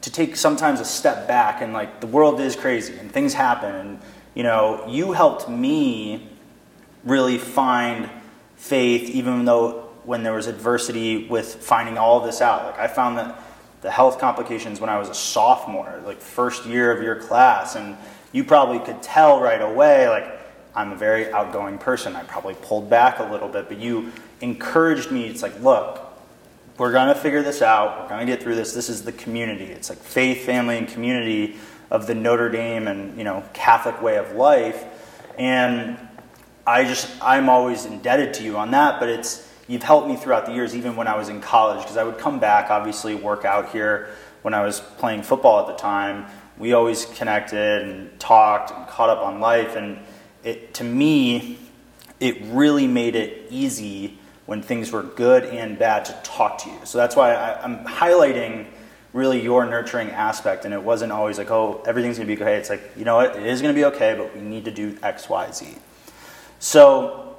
to 0.00 0.10
take 0.10 0.36
sometimes 0.36 0.80
a 0.80 0.84
step 0.84 1.28
back 1.28 1.62
and 1.62 1.72
like 1.72 2.00
the 2.00 2.06
world 2.06 2.40
is 2.40 2.56
crazy 2.56 2.96
and 2.98 3.10
things 3.10 3.34
happen. 3.34 3.74
And, 3.74 4.00
you 4.34 4.42
know, 4.42 4.84
you 4.88 5.12
helped 5.12 5.48
me 5.48 6.28
really 7.04 7.38
find 7.38 8.08
faith 8.56 9.10
even 9.10 9.44
though 9.44 9.90
when 10.04 10.22
there 10.22 10.32
was 10.32 10.46
adversity 10.46 11.28
with 11.28 11.54
finding 11.56 11.98
all 11.98 12.20
this 12.20 12.40
out. 12.40 12.64
Like 12.64 12.78
I 12.78 12.88
found 12.88 13.18
that 13.18 13.40
the 13.82 13.90
health 13.90 14.18
complications 14.18 14.80
when 14.80 14.88
I 14.88 14.98
was 14.98 15.08
a 15.08 15.14
sophomore, 15.14 16.00
like 16.06 16.20
first 16.20 16.64
year 16.64 16.90
of 16.92 17.02
your 17.02 17.16
class, 17.16 17.76
and 17.76 17.96
you 18.32 18.44
probably 18.44 18.78
could 18.78 19.02
tell 19.02 19.40
right 19.40 19.60
away, 19.60 20.08
like, 20.08 20.40
I'm 20.74 20.92
a 20.92 20.96
very 20.96 21.30
outgoing 21.32 21.78
person. 21.78 22.16
I 22.16 22.22
probably 22.22 22.54
pulled 22.54 22.88
back 22.88 23.18
a 23.18 23.24
little 23.24 23.48
bit, 23.48 23.68
but 23.68 23.78
you 23.78 24.10
encouraged 24.42 25.10
me. 25.10 25.26
It's 25.26 25.42
like, 25.42 25.58
look, 25.60 26.00
we're 26.76 26.92
going 26.92 27.08
to 27.08 27.14
figure 27.14 27.42
this 27.42 27.62
out. 27.62 28.02
We're 28.02 28.08
going 28.08 28.26
to 28.26 28.32
get 28.32 28.42
through 28.42 28.56
this. 28.56 28.72
This 28.72 28.88
is 28.88 29.02
the 29.02 29.12
community. 29.12 29.66
It's 29.66 29.88
like 29.88 29.98
faith, 29.98 30.44
family, 30.44 30.76
and 30.76 30.88
community 30.88 31.56
of 31.90 32.06
the 32.06 32.14
Notre 32.14 32.50
Dame 32.50 32.88
and, 32.88 33.16
you 33.16 33.24
know, 33.24 33.44
Catholic 33.52 34.02
way 34.02 34.16
of 34.16 34.32
life. 34.32 34.84
And 35.38 35.96
I 36.66 36.84
just, 36.84 37.08
I'm 37.22 37.48
always 37.48 37.84
indebted 37.84 38.34
to 38.34 38.44
you 38.44 38.56
on 38.56 38.70
that, 38.72 38.98
but 38.98 39.08
it's, 39.08 39.48
you've 39.68 39.82
helped 39.82 40.08
me 40.08 40.16
throughout 40.16 40.46
the 40.46 40.52
years, 40.52 40.74
even 40.74 40.96
when 40.96 41.06
I 41.06 41.16
was 41.16 41.28
in 41.28 41.40
college, 41.40 41.82
because 41.82 41.96
I 41.96 42.04
would 42.04 42.18
come 42.18 42.40
back, 42.40 42.70
obviously, 42.70 43.14
work 43.14 43.44
out 43.44 43.70
here 43.70 44.10
when 44.42 44.54
I 44.54 44.64
was 44.64 44.80
playing 44.80 45.22
football 45.22 45.60
at 45.60 45.66
the 45.66 45.80
time. 45.80 46.26
We 46.58 46.72
always 46.72 47.04
connected 47.04 47.82
and 47.82 48.18
talked 48.18 48.70
and 48.70 48.86
caught 48.88 49.10
up 49.10 49.22
on 49.22 49.40
life. 49.40 49.76
And 49.76 49.98
it, 50.42 50.74
to 50.74 50.84
me, 50.84 51.58
it 52.20 52.38
really 52.46 52.86
made 52.86 53.16
it 53.16 53.48
easy 53.50 54.18
when 54.46 54.62
things 54.62 54.90
were 54.90 55.02
good 55.02 55.44
and 55.44 55.78
bad 55.78 56.04
to 56.06 56.12
talk 56.22 56.58
to 56.58 56.70
you. 56.70 56.78
So 56.84 56.98
that's 56.98 57.14
why 57.14 57.34
I, 57.34 57.62
I'm 57.62 57.84
highlighting 57.84 58.66
really 59.12 59.40
your 59.40 59.66
nurturing 59.66 60.10
aspect. 60.10 60.64
And 60.64 60.72
it 60.72 60.82
wasn't 60.82 61.12
always 61.12 61.38
like, 61.38 61.50
oh, 61.50 61.82
everything's 61.86 62.16
going 62.18 62.28
to 62.28 62.36
be 62.36 62.42
okay. 62.42 62.56
It's 62.56 62.70
like, 62.70 62.82
you 62.96 63.04
know 63.04 63.16
what, 63.16 63.36
it 63.36 63.46
is 63.46 63.60
going 63.60 63.74
to 63.74 63.78
be 63.78 63.84
okay, 63.86 64.14
but 64.16 64.34
we 64.34 64.40
need 64.40 64.64
to 64.64 64.70
do 64.70 64.96
X, 65.02 65.28
Y, 65.28 65.50
Z. 65.52 65.76
So 66.58 67.36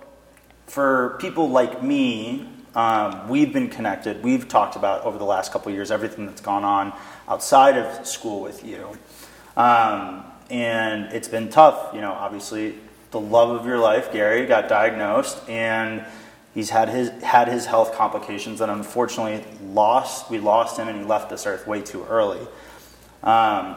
for 0.68 1.18
people 1.20 1.50
like 1.50 1.84
me, 1.84 2.48
um, 2.76 3.30
we've 3.30 3.54
been 3.54 3.70
connected. 3.70 4.24
We've 4.24 4.48
talked 4.48 4.76
about 4.76 5.04
over 5.04 5.18
the 5.18 5.26
last 5.26 5.52
couple 5.52 5.72
years 5.72 5.92
everything 5.92 6.26
that's 6.26 6.42
gone 6.42 6.64
on 6.64 6.94
outside 7.28 7.78
of 7.78 8.08
school 8.08 8.42
with 8.42 8.66
you. 8.66 8.98
Um, 9.56 10.24
and 10.50 11.14
it's 11.14 11.28
been 11.28 11.50
tough. 11.50 11.94
You 11.94 12.02
know, 12.02 12.12
obviously, 12.12 12.76
the 13.12 13.20
love 13.20 13.52
of 13.52 13.66
your 13.66 13.78
life, 13.78 14.12
Gary, 14.12 14.46
got 14.48 14.68
diagnosed, 14.68 15.38
and 15.48 16.04
he's 16.54 16.70
had 16.70 16.90
his 16.90 17.10
had 17.24 17.48
his 17.48 17.66
health 17.66 17.94
complications, 17.94 18.62
and 18.62 18.72
unfortunately, 18.72 19.44
lost. 19.72 20.30
We 20.30 20.40
lost 20.40 20.78
him, 20.78 20.88
and 20.88 21.00
he 21.00 21.06
left 21.06 21.30
this 21.30 21.46
earth 21.46 21.68
way 21.68 21.82
too 21.82 22.06
early. 22.06 22.46
Um, 23.24 23.76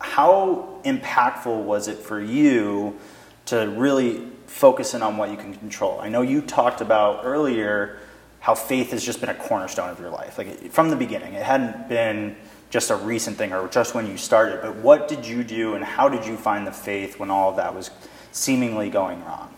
how 0.00 0.80
impactful 0.84 1.62
was 1.64 1.88
it 1.88 1.98
for 1.98 2.20
you 2.20 2.98
to 3.46 3.72
really 3.76 4.26
focus 4.46 4.94
in 4.94 5.02
on 5.02 5.16
what 5.16 5.30
you 5.30 5.36
can 5.36 5.54
control? 5.54 6.00
I 6.00 6.08
know 6.08 6.22
you 6.22 6.40
talked 6.40 6.80
about 6.80 7.24
earlier 7.24 7.98
how 8.40 8.54
faith 8.54 8.90
has 8.90 9.04
just 9.04 9.20
been 9.20 9.28
a 9.28 9.34
cornerstone 9.34 9.90
of 9.90 10.00
your 10.00 10.10
life, 10.10 10.38
like 10.38 10.72
from 10.72 10.88
the 10.88 10.96
beginning. 10.96 11.34
It 11.34 11.42
hadn't 11.42 11.88
been 11.88 12.36
just 12.70 12.90
a 12.90 12.96
recent 12.96 13.36
thing 13.36 13.52
or 13.52 13.68
just 13.68 13.94
when 13.94 14.06
you 14.06 14.16
started, 14.16 14.60
but 14.62 14.76
what 14.76 15.08
did 15.08 15.26
you 15.26 15.44
do 15.44 15.74
and 15.74 15.84
how 15.84 16.08
did 16.08 16.24
you 16.24 16.36
find 16.36 16.66
the 16.66 16.72
faith 16.72 17.18
when 17.18 17.30
all 17.30 17.50
of 17.50 17.56
that 17.56 17.74
was 17.74 17.90
seemingly 18.32 18.88
going 18.88 19.22
wrong? 19.24 19.52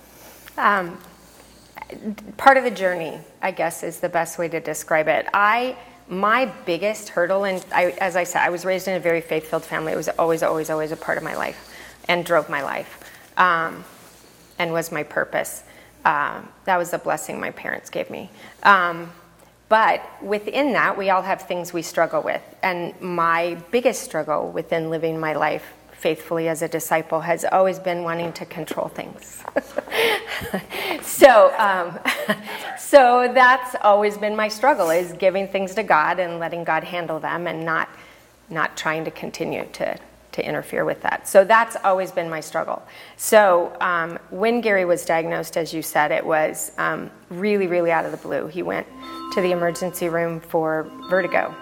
Um, 0.58 0.98
part 2.36 2.56
of 2.56 2.64
the 2.64 2.70
journey, 2.70 3.18
I 3.40 3.50
guess, 3.50 3.82
is 3.82 4.00
the 4.00 4.08
best 4.08 4.38
way 4.38 4.48
to 4.48 4.60
describe 4.60 5.08
it. 5.08 5.26
I 5.32 5.76
my 6.08 6.46
biggest 6.66 7.08
hurdle, 7.10 7.44
and 7.44 7.64
I, 7.72 7.92
as 7.92 8.16
I 8.16 8.24
said, 8.24 8.42
I 8.42 8.50
was 8.50 8.64
raised 8.64 8.86
in 8.88 8.96
a 8.96 9.00
very 9.00 9.20
faith-filled 9.20 9.64
family. 9.64 9.92
It 9.92 9.96
was 9.96 10.08
always, 10.10 10.42
always, 10.42 10.68
always 10.68 10.92
a 10.92 10.96
part 10.96 11.16
of 11.16 11.24
my 11.24 11.36
life, 11.36 11.72
and 12.08 12.24
drove 12.24 12.50
my 12.50 12.62
life, 12.62 13.10
um, 13.38 13.84
and 14.58 14.72
was 14.72 14.92
my 14.92 15.04
purpose. 15.04 15.62
Uh, 16.04 16.42
that 16.64 16.76
was 16.76 16.92
a 16.92 16.98
blessing 16.98 17.40
my 17.40 17.50
parents 17.50 17.88
gave 17.88 18.10
me. 18.10 18.28
Um, 18.64 19.10
but 19.68 20.02
within 20.22 20.72
that, 20.74 20.98
we 20.98 21.08
all 21.08 21.22
have 21.22 21.42
things 21.42 21.72
we 21.72 21.80
struggle 21.80 22.20
with. 22.20 22.42
And 22.62 23.00
my 23.00 23.54
biggest 23.70 24.02
struggle 24.02 24.50
within 24.50 24.90
living 24.90 25.18
my 25.18 25.32
life 25.32 25.64
faithfully 26.02 26.48
as 26.48 26.62
a 26.62 26.68
disciple 26.68 27.20
has 27.20 27.44
always 27.52 27.78
been 27.78 28.02
wanting 28.02 28.32
to 28.32 28.44
control 28.44 28.88
things. 28.88 29.44
so, 31.02 31.54
um, 31.56 31.98
so 32.78 33.30
that's 33.32 33.76
always 33.82 34.18
been 34.18 34.34
my 34.34 34.48
struggle: 34.48 34.90
is 34.90 35.12
giving 35.12 35.46
things 35.46 35.74
to 35.76 35.84
God 35.84 36.18
and 36.18 36.40
letting 36.40 36.64
God 36.64 36.82
handle 36.82 37.20
them, 37.20 37.46
and 37.46 37.64
not 37.64 37.88
not 38.50 38.76
trying 38.76 39.04
to 39.04 39.10
continue 39.12 39.64
to 39.74 39.96
to 40.32 40.44
interfere 40.44 40.84
with 40.84 41.00
that. 41.02 41.28
So 41.28 41.44
that's 41.44 41.76
always 41.84 42.10
been 42.10 42.28
my 42.28 42.40
struggle. 42.40 42.82
So 43.16 43.76
um, 43.80 44.18
when 44.30 44.60
Gary 44.60 44.86
was 44.86 45.04
diagnosed, 45.04 45.58
as 45.58 45.74
you 45.74 45.82
said, 45.82 46.10
it 46.10 46.24
was 46.24 46.72
um, 46.78 47.10
really, 47.28 47.66
really 47.66 47.92
out 47.92 48.06
of 48.06 48.12
the 48.12 48.16
blue. 48.16 48.46
He 48.46 48.62
went 48.62 48.86
to 49.34 49.42
the 49.42 49.52
emergency 49.52 50.08
room 50.08 50.40
for 50.40 50.90
vertigo, 51.10 51.54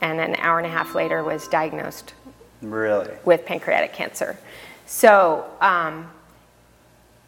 and 0.00 0.20
an 0.20 0.36
hour 0.36 0.58
and 0.58 0.66
a 0.66 0.70
half 0.70 0.94
later 0.94 1.24
was 1.24 1.46
diagnosed 1.48 2.14
Really? 2.62 3.12
with 3.24 3.44
pancreatic 3.44 3.92
cancer. 3.92 4.38
So, 4.86 5.44
um, 5.60 6.10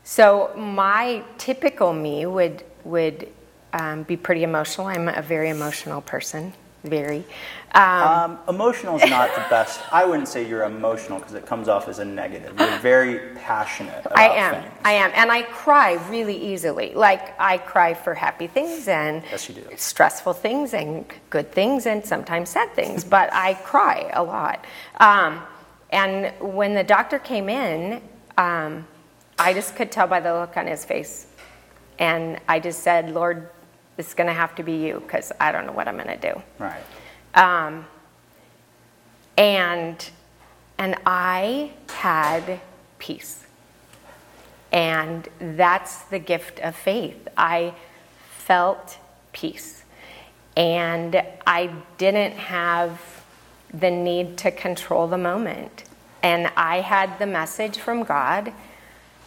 so 0.04 0.52
my 0.56 1.22
typical 1.36 1.92
me 1.92 2.24
would 2.26 2.64
would 2.84 3.28
um, 3.72 4.04
be 4.04 4.16
pretty 4.16 4.42
emotional. 4.42 4.86
I'm 4.86 5.08
a 5.08 5.22
very 5.22 5.50
emotional 5.50 6.00
person, 6.00 6.54
very. 6.84 7.24
Um, 7.74 8.38
emotional 8.48 8.96
is 8.96 9.08
not 9.10 9.34
the 9.34 9.44
best. 9.50 9.80
I 9.92 10.04
wouldn't 10.04 10.28
say 10.28 10.46
you're 10.48 10.64
emotional 10.64 11.18
because 11.18 11.34
it 11.34 11.44
comes 11.44 11.68
off 11.68 11.86
as 11.88 11.98
a 11.98 12.04
negative. 12.04 12.58
You're 12.58 12.78
very 12.78 13.34
passionate 13.36 14.06
about 14.06 14.18
I 14.18 14.28
am. 14.28 14.54
things. 14.62 14.74
I 14.84 14.92
am, 14.92 15.10
and 15.14 15.30
I 15.30 15.42
cry 15.42 15.94
really 16.08 16.36
easily. 16.36 16.94
Like 16.94 17.38
I 17.38 17.58
cry 17.58 17.92
for 17.94 18.14
happy 18.14 18.46
things 18.46 18.88
and 18.88 19.22
Yes, 19.30 19.48
you 19.48 19.54
do. 19.56 19.66
stressful 19.76 20.32
things 20.34 20.72
and 20.72 21.04
good 21.30 21.52
things 21.52 21.84
and 21.86 22.04
sometimes 22.04 22.48
sad 22.50 22.72
things. 22.74 23.04
but 23.04 23.28
I 23.34 23.54
cry 23.54 24.10
a 24.14 24.22
lot. 24.22 24.64
Um, 24.98 25.42
and 25.90 26.32
when 26.40 26.74
the 26.74 26.84
doctor 26.84 27.18
came 27.18 27.48
in, 27.48 28.00
um, 28.38 28.86
I 29.38 29.52
just 29.52 29.76
could 29.76 29.90
tell 29.92 30.06
by 30.06 30.20
the 30.20 30.32
look 30.32 30.56
on 30.56 30.66
his 30.66 30.84
face, 30.84 31.26
and 31.98 32.38
I 32.48 32.60
just 32.60 32.80
said, 32.82 33.10
"Lord, 33.10 33.50
this 33.98 34.08
is 34.08 34.14
going 34.14 34.28
to 34.28 34.32
have 34.32 34.54
to 34.54 34.62
be 34.62 34.76
you 34.76 35.02
because 35.04 35.30
I 35.38 35.52
don't 35.52 35.66
know 35.66 35.72
what 35.72 35.86
I'm 35.86 35.96
going 35.96 36.18
to 36.18 36.32
do." 36.32 36.42
Right. 36.58 36.82
Um, 37.34 37.84
and 39.36 40.10
and 40.78 40.94
I 41.04 41.72
had 41.90 42.60
peace. 42.98 43.44
And 44.70 45.28
that's 45.40 46.02
the 46.04 46.18
gift 46.18 46.60
of 46.60 46.76
faith. 46.76 47.28
I 47.36 47.74
felt 48.36 48.98
peace. 49.32 49.82
And 50.56 51.22
I 51.46 51.70
didn't 51.96 52.34
have 52.34 53.00
the 53.72 53.90
need 53.90 54.38
to 54.38 54.50
control 54.50 55.06
the 55.06 55.18
moment. 55.18 55.84
And 56.22 56.50
I 56.56 56.80
had 56.80 57.18
the 57.18 57.26
message 57.26 57.78
from 57.78 58.02
God. 58.02 58.52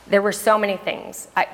There 0.07 0.21
were 0.21 0.31
so 0.31 0.57
many 0.57 0.77
things. 0.77 1.27
I, 1.35 1.47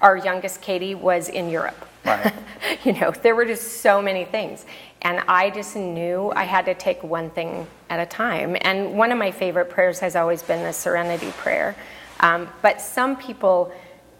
our 0.00 0.16
youngest 0.16 0.60
Katie 0.60 0.94
was 0.94 1.28
in 1.28 1.48
Europe. 1.48 1.88
Right. 2.04 2.32
you 2.84 2.92
know, 2.94 3.10
there 3.10 3.34
were 3.34 3.44
just 3.44 3.80
so 3.80 4.02
many 4.02 4.24
things. 4.24 4.64
And 5.02 5.20
I 5.28 5.50
just 5.50 5.74
knew 5.76 6.32
I 6.34 6.44
had 6.44 6.64
to 6.66 6.74
take 6.74 7.02
one 7.02 7.30
thing 7.30 7.66
at 7.90 7.98
a 8.00 8.06
time. 8.06 8.56
And 8.60 8.96
one 8.96 9.10
of 9.12 9.18
my 9.18 9.30
favorite 9.30 9.68
prayers 9.70 9.98
has 10.00 10.14
always 10.16 10.42
been 10.42 10.62
the 10.62 10.72
serenity 10.72 11.32
prayer. 11.38 11.74
Um, 12.20 12.48
but 12.62 12.80
some 12.80 13.16
people 13.16 13.72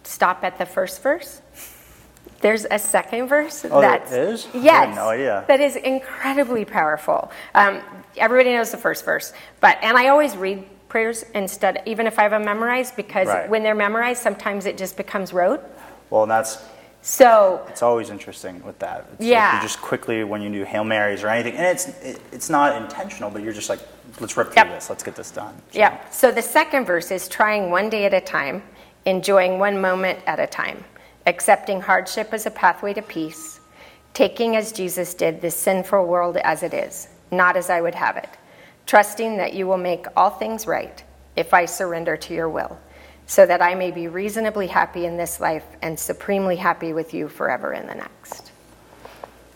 stop 0.03 0.43
at 0.43 0.59
the 0.59 0.67
first 0.67 1.03
verse. 1.03 1.41
There's 2.41 2.67
a 2.69 2.79
second 2.81 3.29
verse 3.29 3.65
Oh, 3.71 3.81
that's 3.81 4.11
is? 4.11 4.49
Yes, 4.53 4.97
no 4.97 5.11
idea. 5.11 5.45
that 5.47 5.61
is 5.61 5.77
incredibly 5.77 6.65
powerful. 6.65 7.31
Um, 7.55 7.81
everybody 8.17 8.53
knows 8.53 8.73
the 8.73 8.77
first 8.79 9.05
verse, 9.05 9.33
but 9.61 9.79
and 9.81 9.97
I 9.97 10.09
always 10.09 10.37
read 10.37 10.65
prayers 10.89 11.25
instead, 11.37 11.83
even 11.87 12.09
if 12.09 12.19
I 12.19 12.23
have 12.23 12.33
them 12.33 12.45
memorized, 12.45 12.97
because 12.97 13.29
Right. 13.29 13.49
when 13.49 13.63
they're 13.63 13.77
memorized, 13.77 14.21
sometimes 14.23 14.67
it 14.67 14.77
just 14.77 14.97
becomes 14.97 15.33
rote. 15.33 15.63
Well, 16.11 16.23
and 16.25 16.31
that's 16.33 16.59
So 17.03 17.65
it's 17.69 17.83
always 17.83 18.11
interesting 18.11 18.63
with 18.65 18.79
that. 18.79 19.01
It's 19.13 19.21
like 19.21 19.29
Yeah. 19.29 19.57
you 19.57 19.63
just 19.63 19.83
quickly 19.83 20.23
when 20.23 20.41
you 20.41 20.51
do 20.51 20.63
hail 20.65 20.85
marys 20.85 21.25
or 21.25 21.29
anything, 21.29 21.57
and 21.57 21.67
it's 21.67 21.89
it, 22.03 22.21
it's 22.31 22.49
not 22.49 22.81
intentional, 22.81 23.29
but 23.29 23.43
you're 23.43 23.53
just 23.53 23.69
like, 23.69 23.81
let's 24.21 24.37
rip 24.37 24.49
through 24.53 24.63
Yep. 24.63 24.69
this. 24.71 24.89
Let's 24.89 25.03
get 25.03 25.17
this 25.17 25.33
done. 25.33 25.55
So- 25.73 25.79
Yeah. 25.81 25.99
So 26.11 26.31
the 26.31 26.43
second 26.43 26.85
verse 26.87 27.11
is 27.11 27.27
trying 27.29 27.71
one 27.71 27.91
day 27.91 28.05
at 28.05 28.15
a 28.15 28.21
time, 28.21 28.63
enjoying 29.05 29.59
one 29.59 29.81
moment 29.81 30.21
at 30.29 30.39
a 30.39 30.47
time, 30.47 30.85
accepting 31.27 31.81
hardship 31.81 32.33
as 32.33 32.47
a 32.47 32.51
pathway 32.53 32.95
to 32.95 33.03
peace, 33.03 33.59
taking 34.15 34.55
as 34.55 34.71
Jesus 34.71 35.13
did 35.15 35.41
this 35.41 35.57
sinful 35.57 36.07
world 36.07 36.37
as 36.39 36.63
it 36.63 36.73
is, 36.73 37.09
not 37.33 37.57
as 37.57 37.69
I 37.69 37.81
would 37.81 37.97
have 37.97 38.17
it, 38.17 38.29
trusting 38.87 39.39
that 39.39 39.55
you 39.55 39.67
will 39.67 39.77
make 39.79 40.07
all 40.17 40.31
things 40.31 40.69
right 40.69 41.03
if 41.35 41.53
I 41.53 41.65
surrender 41.65 42.17
to 42.17 42.35
your 42.35 42.49
will, 42.49 42.79
so 43.27 43.47
that 43.47 43.63
I 43.63 43.75
may 43.75 43.91
be 43.91 44.09
reasonably 44.09 44.67
happy 44.67 45.07
in 45.07 45.17
this 45.17 45.41
life 45.41 45.65
and 45.81 45.99
supremely 45.99 46.57
happy 46.57 46.93
with 46.93 47.15
you 47.15 47.29
forever 47.29 47.73
in 47.73 47.87
the 47.87 47.95
next. 47.95 48.53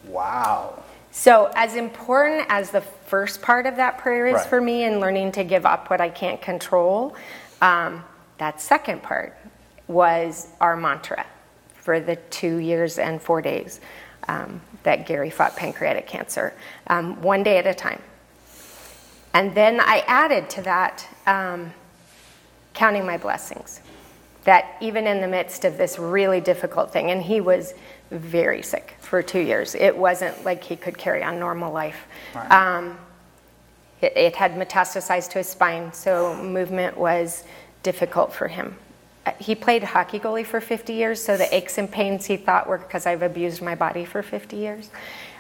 Wow. 0.07 0.83
So, 1.11 1.51
as 1.55 1.77
important 1.77 2.47
as 2.51 2.71
the 2.71 2.83
first 2.83 3.41
part 3.41 3.67
of 3.67 3.77
that 3.77 3.99
prayer 3.99 4.27
is 4.27 4.35
Right. 4.35 4.47
for 4.47 4.61
me 4.61 4.85
in 4.85 5.01
learning 5.01 5.33
to 5.33 5.45
give 5.45 5.65
up 5.65 5.89
what 5.89 6.01
I 6.01 6.11
can't 6.11 6.41
control, 6.43 7.17
um, 7.63 8.05
that 8.39 8.61
second 8.61 9.03
part 9.03 9.35
was 9.89 10.49
our 10.61 10.77
mantra 10.77 11.25
for 11.81 12.01
the 12.01 12.17
two 12.17 12.57
years 12.59 12.99
and 12.99 13.23
four 13.23 13.41
days 13.41 13.81
um, 14.29 14.61
that 14.83 15.07
Gary 15.07 15.31
fought 15.31 15.57
pancreatic 15.57 16.07
cancer, 16.07 16.53
um, 16.89 17.23
one 17.23 17.43
day 17.43 17.59
at 17.59 17.67
a 17.67 17.75
time. 17.75 18.03
And 19.33 19.55
then 19.55 19.81
I 19.81 20.03
added 20.07 20.51
to 20.51 20.63
that 20.63 21.07
um, 21.27 21.73
counting 22.77 23.05
my 23.05 23.19
blessings. 23.19 23.81
That 24.45 24.77
even 24.81 25.09
in 25.09 25.21
the 25.21 25.27
midst 25.27 25.65
of 25.65 25.77
this 25.77 25.99
really 25.99 26.41
difficult 26.41 26.93
thing, 26.93 27.11
and 27.11 27.21
he 27.21 27.41
was 27.41 27.75
very 28.13 28.63
sick 28.63 28.95
for 29.01 29.21
two 29.21 29.41
years, 29.41 29.75
it 29.75 29.97
wasn't 29.97 30.45
like 30.45 30.63
he 30.63 30.77
could 30.77 30.97
carry 30.97 31.25
on 31.25 31.41
normal 31.41 31.73
life. 31.73 32.07
Right. 32.33 32.53
Um, 32.53 32.97
it, 34.01 34.13
it 34.17 34.37
had 34.37 34.53
metastasized 34.53 35.31
to 35.31 35.39
his 35.39 35.49
spine, 35.49 35.93
so 35.93 36.41
movement 36.41 36.97
was 36.97 37.43
difficult 37.83 38.33
for 38.33 38.47
him. 38.47 38.77
Uh, 39.25 39.33
He 39.41 39.57
played 39.57 39.83
hockey 39.83 40.21
goalie 40.21 40.47
for 40.47 40.61
50 40.61 40.93
years, 40.93 41.25
so 41.25 41.37
the 41.37 41.53
aches 41.53 41.77
and 41.79 41.91
pains 41.91 42.27
he 42.27 42.37
thought 42.37 42.69
were 42.69 42.79
because 42.79 43.05
I've 43.05 43.23
abused 43.23 43.63
my 43.63 43.75
body 43.75 44.05
for 44.05 44.23
50 44.23 44.57
years. 44.57 44.91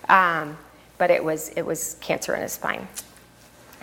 Um, 0.09 0.57
but 0.99 1.11
it 1.12 1.22
was, 1.22 1.51
it 1.51 1.62
was 1.62 1.96
cancer 2.01 2.35
in 2.35 2.42
his 2.42 2.53
spine. 2.53 2.88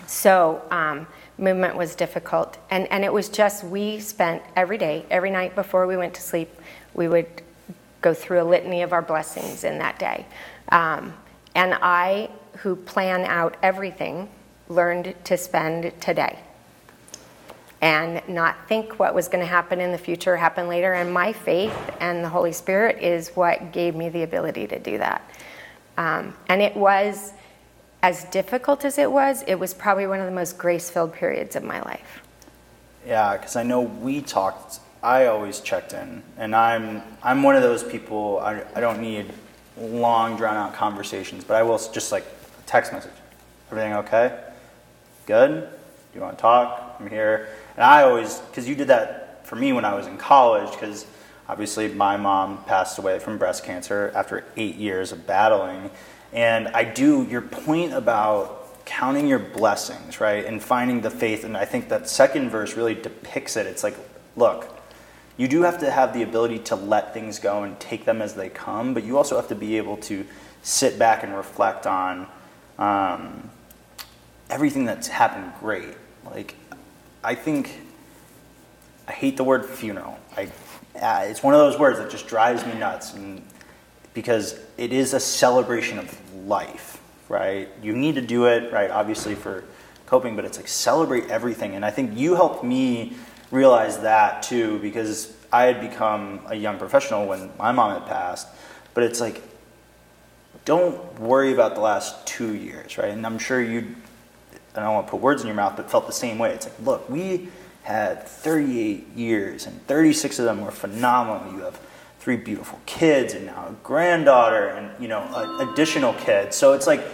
So 0.06 0.60
um, 0.70 1.06
movement 1.38 1.76
was 1.76 1.94
difficult. 1.94 2.58
And, 2.70 2.90
and 2.90 3.04
it 3.04 3.12
was 3.12 3.28
just, 3.28 3.64
we 3.64 4.00
spent 4.00 4.42
every 4.56 4.78
day, 4.78 5.04
every 5.10 5.30
night 5.30 5.54
before 5.54 5.86
we 5.86 5.96
went 5.96 6.14
to 6.14 6.22
sleep, 6.22 6.48
we 6.94 7.08
would 7.08 7.26
go 8.00 8.14
through 8.14 8.42
a 8.42 8.44
litany 8.44 8.82
of 8.82 8.92
our 8.92 9.02
blessings 9.02 9.64
in 9.64 9.78
that 9.78 9.98
day. 9.98 10.26
Um, 10.68 11.14
and 11.54 11.74
I, 11.74 12.30
who 12.58 12.76
plan 12.76 13.22
out 13.22 13.56
everything, 13.62 14.28
learned 14.68 15.14
to 15.24 15.36
spend 15.36 15.92
today 16.00 16.38
and 17.80 18.26
not 18.28 18.66
think 18.66 18.98
what 18.98 19.14
was 19.14 19.28
going 19.28 19.40
to 19.40 19.46
happen 19.46 19.78
in 19.78 19.92
the 19.92 19.98
future 19.98 20.36
happen 20.36 20.68
later. 20.68 20.94
And 20.94 21.12
my 21.12 21.34
faith 21.34 21.76
and 22.00 22.24
the 22.24 22.28
Holy 22.30 22.52
Spirit 22.52 23.02
is 23.02 23.28
what 23.30 23.72
gave 23.72 23.94
me 23.94 24.08
the 24.08 24.22
ability 24.22 24.66
to 24.68 24.78
do 24.78 24.96
that. 24.98 25.22
Um, 25.98 26.34
and 26.48 26.62
it 26.62 26.74
was, 26.74 27.32
as 28.04 28.24
difficult 28.24 28.84
as 28.84 28.98
it 28.98 29.10
was, 29.10 29.42
it 29.46 29.54
was 29.54 29.72
probably 29.72 30.06
one 30.06 30.20
of 30.20 30.26
the 30.26 30.32
most 30.32 30.58
grace 30.58 30.90
filled 30.90 31.14
periods 31.14 31.56
of 31.56 31.64
my 31.64 31.80
life. 31.80 32.20
Yeah, 33.06 33.34
because 33.34 33.56
I 33.56 33.62
know 33.62 33.80
we 33.80 34.20
talked. 34.20 34.80
I 35.02 35.24
always 35.26 35.60
checked 35.60 35.94
in, 35.94 36.22
and 36.36 36.54
I'm 36.54 37.02
I'm 37.22 37.42
one 37.42 37.56
of 37.56 37.62
those 37.62 37.82
people. 37.82 38.40
I, 38.40 38.62
I 38.74 38.80
don't 38.80 39.00
need 39.00 39.32
long 39.78 40.36
drawn 40.36 40.54
out 40.54 40.74
conversations, 40.74 41.44
but 41.44 41.54
I 41.56 41.62
will 41.62 41.78
just 41.78 42.12
like 42.12 42.26
text 42.66 42.92
message. 42.92 43.10
Everything 43.70 43.94
okay? 43.94 44.38
Good. 45.24 45.62
Do 45.62 45.68
you 46.14 46.20
want 46.20 46.36
to 46.36 46.42
talk? 46.42 46.96
I'm 47.00 47.08
here. 47.08 47.48
And 47.74 47.84
I 47.84 48.02
always 48.02 48.36
because 48.36 48.68
you 48.68 48.74
did 48.74 48.88
that 48.88 49.46
for 49.46 49.56
me 49.56 49.72
when 49.72 49.86
I 49.86 49.94
was 49.94 50.06
in 50.06 50.18
college 50.18 50.70
because 50.72 51.06
obviously 51.48 51.88
my 51.88 52.18
mom 52.18 52.64
passed 52.64 52.98
away 52.98 53.18
from 53.18 53.38
breast 53.38 53.64
cancer 53.64 54.12
after 54.14 54.44
eight 54.58 54.74
years 54.74 55.10
of 55.10 55.26
battling, 55.26 55.90
and 56.34 56.68
I 56.68 56.84
do 56.84 57.26
your 57.30 57.40
point 57.40 57.92
about 57.92 58.84
counting 58.84 59.26
your 59.26 59.38
blessings, 59.38 60.20
right? 60.20 60.44
And 60.44 60.62
finding 60.62 61.00
the 61.00 61.10
faith. 61.10 61.44
And 61.44 61.56
I 61.56 61.64
think 61.64 61.88
that 61.88 62.08
second 62.08 62.50
verse 62.50 62.76
really 62.76 62.94
depicts 62.94 63.56
it. 63.56 63.66
It's 63.66 63.82
like, 63.82 63.96
look, 64.36 64.68
you 65.36 65.48
do 65.48 65.62
have 65.62 65.78
to 65.78 65.90
have 65.90 66.12
the 66.12 66.22
ability 66.22 66.58
to 66.60 66.76
let 66.76 67.14
things 67.14 67.38
go 67.38 67.62
and 67.62 67.78
take 67.80 68.04
them 68.04 68.20
as 68.20 68.34
they 68.34 68.48
come, 68.48 68.94
but 68.94 69.04
you 69.04 69.16
also 69.16 69.36
have 69.36 69.48
to 69.48 69.54
be 69.54 69.76
able 69.76 69.96
to 69.98 70.26
sit 70.62 70.98
back 70.98 71.22
and 71.22 71.34
reflect 71.36 71.86
on 71.86 72.26
um, 72.78 73.50
everything 74.50 74.84
that's 74.84 75.08
happened 75.08 75.52
great. 75.60 75.94
Like, 76.24 76.56
I 77.22 77.34
think, 77.34 77.80
I 79.08 79.12
hate 79.12 79.36
the 79.36 79.44
word 79.44 79.66
funeral. 79.66 80.18
I, 80.36 80.48
uh, 81.00 81.24
it's 81.24 81.42
one 81.42 81.54
of 81.54 81.60
those 81.60 81.78
words 81.78 81.98
that 81.98 82.10
just 82.10 82.26
drives 82.26 82.64
me 82.66 82.74
nuts. 82.74 83.14
And 83.14 83.42
because 84.14 84.58
it 84.78 84.92
is 84.92 85.12
a 85.12 85.20
celebration 85.20 85.98
of 85.98 86.46
life, 86.46 87.00
right? 87.28 87.68
You 87.82 87.94
need 87.94 88.14
to 88.14 88.22
do 88.22 88.46
it, 88.46 88.72
right? 88.72 88.90
Obviously 88.90 89.34
for 89.34 89.64
coping, 90.06 90.36
but 90.36 90.44
it's 90.44 90.56
like 90.56 90.68
celebrate 90.68 91.28
everything. 91.28 91.74
And 91.74 91.84
I 91.84 91.90
think 91.90 92.16
you 92.16 92.34
helped 92.34 92.64
me 92.64 93.14
realize 93.50 93.98
that 94.00 94.42
too, 94.42 94.78
because 94.78 95.34
I 95.52 95.64
had 95.64 95.80
become 95.80 96.40
a 96.46 96.54
young 96.54 96.78
professional 96.78 97.26
when 97.26 97.50
my 97.58 97.72
mom 97.72 97.92
had 97.92 98.08
passed. 98.08 98.48
But 98.94 99.04
it's 99.04 99.20
like, 99.20 99.42
don't 100.64 101.20
worry 101.20 101.52
about 101.52 101.74
the 101.74 101.80
last 101.80 102.26
two 102.26 102.54
years, 102.54 102.96
right? 102.96 103.10
And 103.10 103.26
I'm 103.26 103.38
sure 103.38 103.60
you, 103.60 103.94
I 104.74 104.80
don't 104.80 104.94
want 104.94 105.06
to 105.06 105.10
put 105.10 105.20
words 105.20 105.42
in 105.42 105.46
your 105.46 105.56
mouth, 105.56 105.74
but 105.76 105.90
felt 105.90 106.06
the 106.06 106.12
same 106.12 106.38
way. 106.38 106.52
It's 106.52 106.66
like, 106.66 106.80
look, 106.80 107.10
we 107.10 107.48
had 107.82 108.26
38 108.26 109.08
years, 109.14 109.66
and 109.66 109.86
36 109.86 110.38
of 110.38 110.46
them 110.46 110.62
were 110.62 110.70
phenomenal. 110.70 111.52
You 111.52 111.64
have 111.64 111.78
three 112.24 112.36
beautiful 112.38 112.80
kids, 112.86 113.34
and 113.34 113.44
now 113.44 113.66
a 113.68 113.72
granddaughter, 113.82 114.68
and 114.68 114.90
you 114.98 115.08
know, 115.08 115.18
a, 115.18 115.70
additional 115.70 116.14
kids. 116.14 116.56
So 116.56 116.72
it's 116.72 116.86
like, 116.86 117.04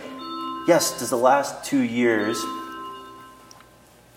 yes, 0.68 1.00
does 1.00 1.10
the 1.10 1.16
last 1.16 1.64
two 1.64 1.80
years, 1.80 2.40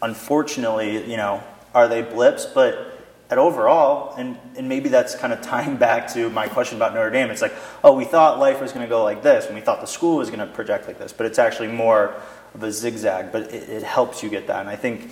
unfortunately, 0.04 1.10
you 1.10 1.18
know, 1.18 1.44
are 1.74 1.88
they 1.88 2.04
blips? 2.04 2.46
But 2.46 2.92
at 3.32 3.40
overall, 3.40 4.14
and, 4.18 4.38
and 4.56 4.70
maybe 4.70 4.88
that's 4.88 5.16
kind 5.16 5.34
of 5.34 5.42
tying 5.42 5.78
back 5.88 6.14
to 6.14 6.30
my 6.30 6.48
question 6.48 6.78
about 6.78 6.94
Notre 6.94 7.10
Dame. 7.10 7.32
It's 7.32 7.42
like, 7.42 7.56
oh, 7.84 7.94
we 7.94 8.06
thought 8.06 8.38
life 8.38 8.62
was 8.62 8.72
going 8.72 8.86
to 8.86 8.90
go 8.90 9.04
like 9.04 9.24
this, 9.24 9.48
and 9.48 9.56
we 9.56 9.62
thought 9.62 9.82
the 9.82 9.88
school 9.88 10.18
was 10.18 10.30
going 10.30 10.48
to 10.48 10.54
project 10.54 10.86
like 10.86 11.00
this, 11.00 11.12
but 11.12 11.26
it's 11.26 11.40
actually 11.40 11.70
more 11.70 12.14
of 12.54 12.62
a 12.62 12.72
zigzag. 12.72 13.32
But 13.32 13.52
it, 13.52 13.68
it 13.68 13.82
helps 13.82 14.22
you 14.22 14.30
get 14.30 14.46
that, 14.46 14.60
and 14.60 14.70
I 14.70 14.76
think 14.76 15.10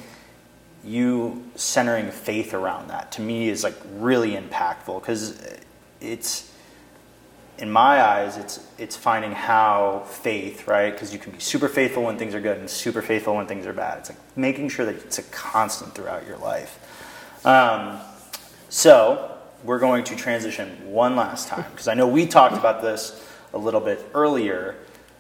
you 0.84 1.44
centering 1.56 2.12
faith 2.12 2.54
around 2.54 2.90
that 2.90 3.12
to 3.14 3.22
me 3.22 3.50
is 3.50 3.64
like 3.64 3.76
really 3.98 4.34
impactful 4.34 5.00
because 5.00 5.40
it's 6.02 6.52
in 7.62 7.70
my 7.70 8.02
eyes 8.02 8.38
it's 8.38 8.66
it's 8.80 8.98
finding 8.98 9.32
how 9.32 10.04
faith 10.08 10.68
right? 10.68 10.92
Because 10.92 11.14
you 11.14 11.20
can 11.20 11.32
be 11.32 11.40
super 11.40 11.68
faithful 11.68 12.04
when 12.04 12.18
things 12.18 12.34
are 12.34 12.42
good 12.42 12.58
and 12.58 12.70
super 12.70 13.02
faithful 13.02 13.36
when 13.36 13.46
things 13.46 13.68
are 13.68 13.74
bad. 13.74 14.00
It's 14.00 14.10
like 14.10 14.20
making 14.36 14.70
sure 14.70 14.86
that 14.86 14.96
it's 14.96 15.20
a 15.20 15.24
constant 15.24 15.94
throughout 15.94 16.26
your 16.26 16.38
life. 16.38 16.80
Um, 17.46 18.00
so 18.70 19.38
we're 19.64 19.80
going 19.80 20.04
to 20.06 20.16
transition 20.16 20.92
one 20.92 21.16
last 21.16 21.48
time 21.48 21.70
because 21.72 21.88
i 21.88 21.94
know 21.94 22.08
we 22.08 22.26
talked 22.26 22.58
about 22.58 22.82
this 22.82 23.24
a 23.54 23.58
little 23.58 23.82
bit 23.82 24.04
earlier. 24.16 24.76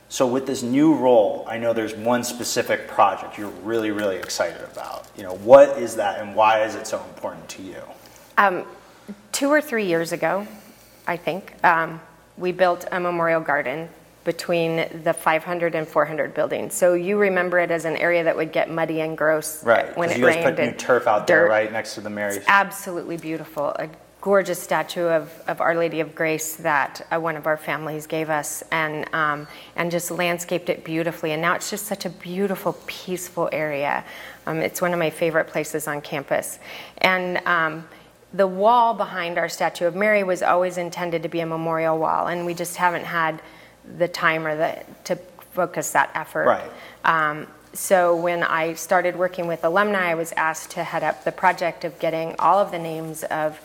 So 0.09 0.25
with 0.25 0.47
this 0.47 0.63
new 0.63 0.95
role 0.95 1.45
i 1.47 1.59
know 1.59 1.73
there's 1.73 1.93
one 1.93 2.23
specific 2.23 2.87
project 2.87 3.37
you're 3.37 3.49
really 3.49 3.91
really 3.91 4.17
excited 4.17 4.61
about. 4.63 5.05
You 5.15 5.23
know 5.23 5.35
what 5.35 5.77
is 5.77 5.95
that 5.97 6.19
and 6.19 6.35
why 6.35 6.63
is 6.63 6.73
it 6.73 6.87
so 6.87 7.03
important 7.03 7.47
to 7.49 7.61
you? 7.61 7.81
Um, 8.37 8.65
two 9.31 9.49
or 9.49 9.61
three 9.61 9.85
years 9.85 10.11
ago, 10.11 10.47
I 11.07 11.17
think, 11.17 11.53
um, 11.63 12.01
we 12.37 12.51
built 12.51 12.85
a 12.91 12.99
memorial 12.99 13.41
garden 13.41 13.89
between 14.23 14.87
the 15.03 15.13
500 15.13 15.73
and 15.73 15.87
400 15.87 16.33
buildings. 16.33 16.73
So 16.75 16.93
you 16.93 17.17
remember 17.17 17.57
it 17.59 17.71
as 17.71 17.85
an 17.85 17.97
area 17.97 18.23
that 18.23 18.35
would 18.35 18.51
get 18.51 18.69
muddy 18.69 19.01
and 19.01 19.17
gross 19.17 19.63
right 19.63 19.95
when 19.97 20.11
it 20.11 20.19
you 20.19 20.27
rained. 20.27 20.43
put 20.43 20.63
new 20.63 20.71
turf 20.73 21.07
out 21.07 21.25
there 21.25 21.47
right 21.47 21.71
next 21.71 21.95
to 21.95 22.01
the 22.01 22.09
mary's 22.09 22.37
It's 22.37 22.45
absolutely 22.47 23.17
beautiful. 23.17 23.69
A 23.69 23.89
gorgeous 24.21 24.61
statue 24.61 25.07
of, 25.07 25.31
of 25.47 25.59
Our 25.59 25.73
Lady 25.73 25.99
of 25.99 26.13
Grace 26.13 26.55
that 26.57 27.05
uh, 27.11 27.19
one 27.19 27.35
of 27.35 27.47
our 27.47 27.57
families 27.57 28.05
gave 28.05 28.29
us 28.29 28.63
and, 28.71 29.11
um, 29.15 29.47
and 29.75 29.89
just 29.89 30.11
landscaped 30.11 30.69
it 30.69 30.83
beautifully. 30.83 31.31
And 31.31 31.41
now 31.41 31.55
it's 31.55 31.71
just 31.71 31.87
such 31.87 32.05
a 32.05 32.09
beautiful, 32.11 32.77
peaceful 32.85 33.49
area. 33.51 34.05
Um, 34.45 34.57
it's 34.57 34.79
one 34.79 34.93
of 34.93 34.99
my 34.99 35.09
favorite 35.09 35.47
places 35.47 35.87
on 35.87 36.01
campus. 36.01 36.59
And 36.99 37.37
um, 37.47 37.87
the 38.33 38.47
wall 38.47 38.93
behind 38.93 39.37
our 39.37 39.49
statue 39.49 39.85
of 39.85 39.95
Mary 39.95 40.23
was 40.23 40.41
always 40.41 40.77
intended 40.77 41.23
to 41.23 41.29
be 41.29 41.41
a 41.41 41.45
memorial 41.45 41.97
wall, 41.97 42.27
and 42.27 42.45
we 42.45 42.53
just 42.53 42.77
haven't 42.77 43.05
had 43.05 43.41
the 43.97 44.07
time 44.07 44.45
or 44.45 44.55
the 44.55 44.83
to 45.05 45.15
focus 45.53 45.91
that 45.91 46.09
effort. 46.15 46.45
Right. 46.45 46.71
Um, 47.03 47.47
so 47.73 48.15
when 48.15 48.43
I 48.43 48.73
started 48.73 49.15
working 49.15 49.47
with 49.47 49.63
alumni, 49.63 50.11
I 50.11 50.15
was 50.15 50.31
asked 50.33 50.71
to 50.71 50.83
head 50.83 51.03
up 51.03 51.23
the 51.23 51.31
project 51.31 51.83
of 51.83 51.97
getting 51.99 52.35
all 52.37 52.59
of 52.59 52.71
the 52.71 52.79
names 52.79 53.23
of 53.23 53.59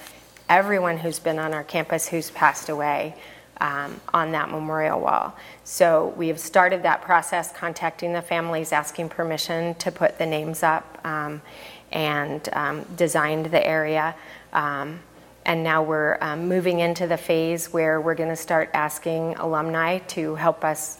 everyone 0.48 0.98
who's 0.98 1.18
been 1.18 1.38
on 1.38 1.52
our 1.52 1.64
campus 1.64 2.08
who's 2.08 2.30
passed 2.30 2.68
away 2.68 3.16
um, 3.60 4.00
on 4.12 4.32
that 4.32 4.50
memorial 4.50 5.00
wall. 5.00 5.34
So 5.64 6.14
we 6.16 6.28
have 6.28 6.38
started 6.38 6.82
that 6.84 7.02
process, 7.02 7.52
contacting 7.52 8.12
the 8.12 8.22
families, 8.22 8.72
asking 8.72 9.08
permission 9.08 9.74
to 9.76 9.90
put 9.90 10.18
the 10.18 10.26
names 10.26 10.62
up, 10.62 11.00
um, 11.04 11.42
and 11.90 12.48
um, 12.52 12.84
designed 12.96 13.46
the 13.46 13.66
area. 13.66 14.14
Um, 14.56 15.00
and 15.44 15.62
now 15.62 15.82
we're 15.84 16.18
um, 16.20 16.48
moving 16.48 16.80
into 16.80 17.06
the 17.06 17.16
phase 17.16 17.72
where 17.72 18.00
we're 18.00 18.16
going 18.16 18.30
to 18.30 18.36
start 18.36 18.70
asking 18.74 19.36
alumni 19.36 19.98
to 19.98 20.34
help 20.34 20.64
us 20.64 20.98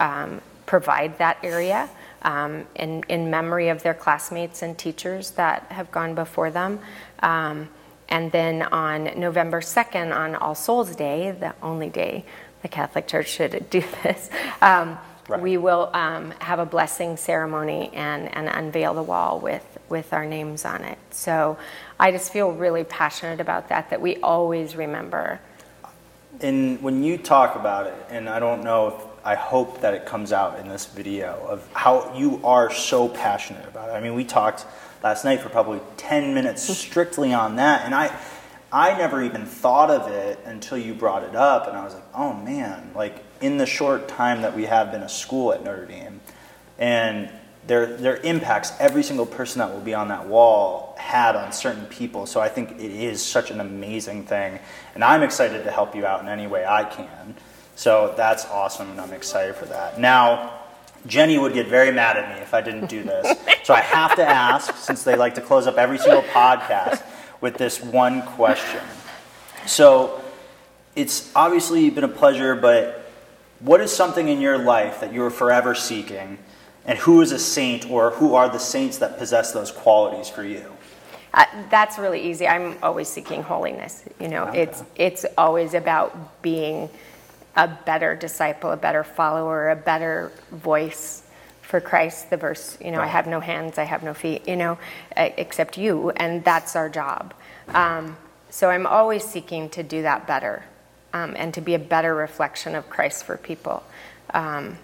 um, 0.00 0.40
provide 0.66 1.18
that 1.18 1.38
area 1.44 1.88
um, 2.22 2.66
in, 2.74 3.04
in 3.08 3.30
memory 3.30 3.68
of 3.68 3.84
their 3.84 3.94
classmates 3.94 4.62
and 4.62 4.76
teachers 4.76 5.30
that 5.32 5.66
have 5.70 5.92
gone 5.92 6.16
before 6.16 6.50
them. 6.50 6.80
Um, 7.20 7.68
and 8.08 8.32
then 8.32 8.62
on 8.62 9.18
November 9.18 9.60
2nd, 9.60 10.14
on 10.14 10.34
All 10.34 10.56
Souls 10.56 10.96
Day, 10.96 11.30
the 11.30 11.54
only 11.62 11.90
day 11.90 12.24
the 12.62 12.68
Catholic 12.68 13.06
Church 13.06 13.28
should 13.28 13.70
do 13.70 13.80
this, 14.02 14.28
um, 14.60 14.98
Right. 15.26 15.40
we 15.40 15.56
will 15.56 15.88
um, 15.94 16.32
have 16.40 16.58
a 16.58 16.66
blessing 16.66 17.16
ceremony 17.16 17.90
and, 17.94 18.34
and 18.36 18.46
unveil 18.46 18.92
the 18.92 19.02
wall 19.02 19.40
with, 19.40 19.78
with 19.88 20.12
our 20.12 20.26
names 20.26 20.66
on 20.66 20.84
it. 20.84 20.98
So 21.12 21.56
I 21.98 22.10
just 22.10 22.32
feel 22.32 22.52
really 22.52 22.84
passionate 22.84 23.40
about 23.40 23.68
that, 23.68 23.90
that 23.90 24.00
we 24.00 24.16
always 24.16 24.74
remember. 24.76 25.40
And 26.40 26.82
when 26.82 27.04
you 27.04 27.16
talk 27.16 27.54
about 27.54 27.86
it, 27.86 27.94
and 28.10 28.28
I 28.28 28.40
don't 28.40 28.64
know 28.64 28.88
if 28.88 28.94
I 29.24 29.36
hope 29.36 29.80
that 29.80 29.94
it 29.94 30.04
comes 30.04 30.32
out 30.32 30.58
in 30.58 30.68
this 30.68 30.86
video 30.86 31.38
of 31.48 31.66
how 31.72 32.14
you 32.14 32.40
are 32.44 32.72
so 32.72 33.08
passionate 33.08 33.66
about 33.68 33.88
it. 33.88 33.92
I 33.92 34.00
mean, 34.00 34.14
we 34.14 34.24
talked 34.24 34.66
last 35.02 35.24
night 35.24 35.40
for 35.40 35.48
probably 35.48 35.80
10 35.96 36.34
minutes 36.34 36.62
strictly 36.78 37.32
on 37.32 37.56
that. 37.56 37.84
And 37.84 37.94
I, 37.94 38.14
I 38.72 38.98
never 38.98 39.22
even 39.22 39.46
thought 39.46 39.90
of 39.90 40.10
it 40.10 40.40
until 40.44 40.76
you 40.76 40.94
brought 40.94 41.22
it 41.22 41.36
up. 41.36 41.68
And 41.68 41.76
I 41.76 41.84
was 41.84 41.94
like, 41.94 42.04
oh 42.14 42.34
man, 42.34 42.90
like 42.94 43.24
in 43.40 43.56
the 43.56 43.66
short 43.66 44.08
time 44.08 44.42
that 44.42 44.56
we 44.56 44.64
have 44.64 44.90
been 44.90 45.02
a 45.02 45.08
school 45.08 45.52
at 45.52 45.62
Notre 45.62 45.86
Dame, 45.86 46.20
and 46.78 47.30
their, 47.66 47.86
their 47.96 48.16
impacts, 48.18 48.72
every 48.78 49.02
single 49.02 49.26
person 49.26 49.60
that 49.60 49.72
will 49.72 49.80
be 49.80 49.94
on 49.94 50.08
that 50.08 50.26
wall 50.26 50.94
had 50.98 51.36
on 51.36 51.52
certain 51.52 51.86
people. 51.86 52.26
So 52.26 52.40
I 52.40 52.48
think 52.48 52.72
it 52.72 52.90
is 52.90 53.24
such 53.24 53.50
an 53.50 53.60
amazing 53.60 54.24
thing. 54.24 54.58
And 54.94 55.02
I'm 55.02 55.22
excited 55.22 55.64
to 55.64 55.70
help 55.70 55.94
you 55.94 56.06
out 56.06 56.20
in 56.20 56.28
any 56.28 56.46
way 56.46 56.66
I 56.66 56.84
can. 56.84 57.34
So 57.76 58.14
that's 58.16 58.44
awesome, 58.46 58.90
and 58.90 59.00
I'm 59.00 59.12
excited 59.12 59.56
for 59.56 59.64
that. 59.66 59.98
Now, 59.98 60.60
Jenny 61.06 61.38
would 61.38 61.54
get 61.54 61.66
very 61.66 61.90
mad 61.90 62.16
at 62.16 62.36
me 62.36 62.40
if 62.42 62.54
I 62.54 62.60
didn't 62.60 62.86
do 62.86 63.02
this. 63.02 63.36
so 63.64 63.74
I 63.74 63.80
have 63.80 64.14
to 64.16 64.24
ask, 64.24 64.76
since 64.76 65.02
they 65.02 65.16
like 65.16 65.34
to 65.34 65.40
close 65.40 65.66
up 65.66 65.76
every 65.76 65.98
single 65.98 66.22
podcast 66.22 67.02
with 67.40 67.56
this 67.56 67.82
one 67.82 68.22
question. 68.22 68.80
So 69.66 70.22
it's 70.94 71.30
obviously 71.34 71.90
been 71.90 72.04
a 72.04 72.08
pleasure, 72.08 72.54
but 72.54 73.10
what 73.60 73.80
is 73.80 73.92
something 73.92 74.28
in 74.28 74.40
your 74.40 74.58
life 74.58 75.00
that 75.00 75.12
you're 75.12 75.30
forever 75.30 75.74
seeking? 75.74 76.38
And 76.86 76.98
who 76.98 77.20
is 77.22 77.32
a 77.32 77.38
saint, 77.38 77.90
or 77.90 78.10
who 78.10 78.34
are 78.34 78.48
the 78.48 78.58
saints 78.58 78.98
that 78.98 79.18
possess 79.18 79.52
those 79.52 79.70
qualities 79.70 80.28
for 80.28 80.44
you? 80.44 80.64
Uh, 81.32 81.44
that's 81.70 81.98
really 81.98 82.20
easy. 82.30 82.46
I'm 82.46 82.76
always 82.82 83.08
seeking 83.08 83.42
holiness. 83.42 84.04
You 84.20 84.28
know, 84.28 84.44
Okay. 84.48 84.62
it's 84.62 84.84
it's 84.96 85.26
always 85.36 85.74
about 85.74 86.42
being 86.42 86.88
a 87.56 87.66
better 87.68 88.14
disciple, 88.14 88.70
a 88.70 88.76
better 88.76 89.02
follower, 89.02 89.70
a 89.70 89.76
better 89.76 90.30
voice 90.52 91.22
for 91.62 91.80
Christ. 91.80 92.30
The 92.30 92.36
verse, 92.36 92.76
you 92.80 92.90
know, 92.90 93.00
I 93.00 93.06
have 93.06 93.26
no 93.26 93.40
hands, 93.40 93.78
I 93.78 93.84
have 93.84 94.02
no 94.02 94.12
feet, 94.14 94.46
you 94.46 94.56
know, 94.56 94.78
except 95.16 95.78
you, 95.78 96.10
and 96.10 96.44
that's 96.44 96.76
our 96.76 96.88
job. 96.88 97.32
Um, 97.68 98.16
so 98.50 98.70
I'm 98.70 98.86
always 98.86 99.24
seeking 99.24 99.70
to 99.70 99.82
do 99.82 100.02
that 100.02 100.26
better, 100.26 100.64
um, 101.12 101.34
and 101.36 101.52
to 101.54 101.60
be 101.60 101.74
a 101.74 101.78
better 101.78 102.14
reflection 102.14 102.74
of 102.76 102.88
Christ 102.90 103.24
for 103.24 103.36
people. 103.36 103.82
Um, 104.34 104.78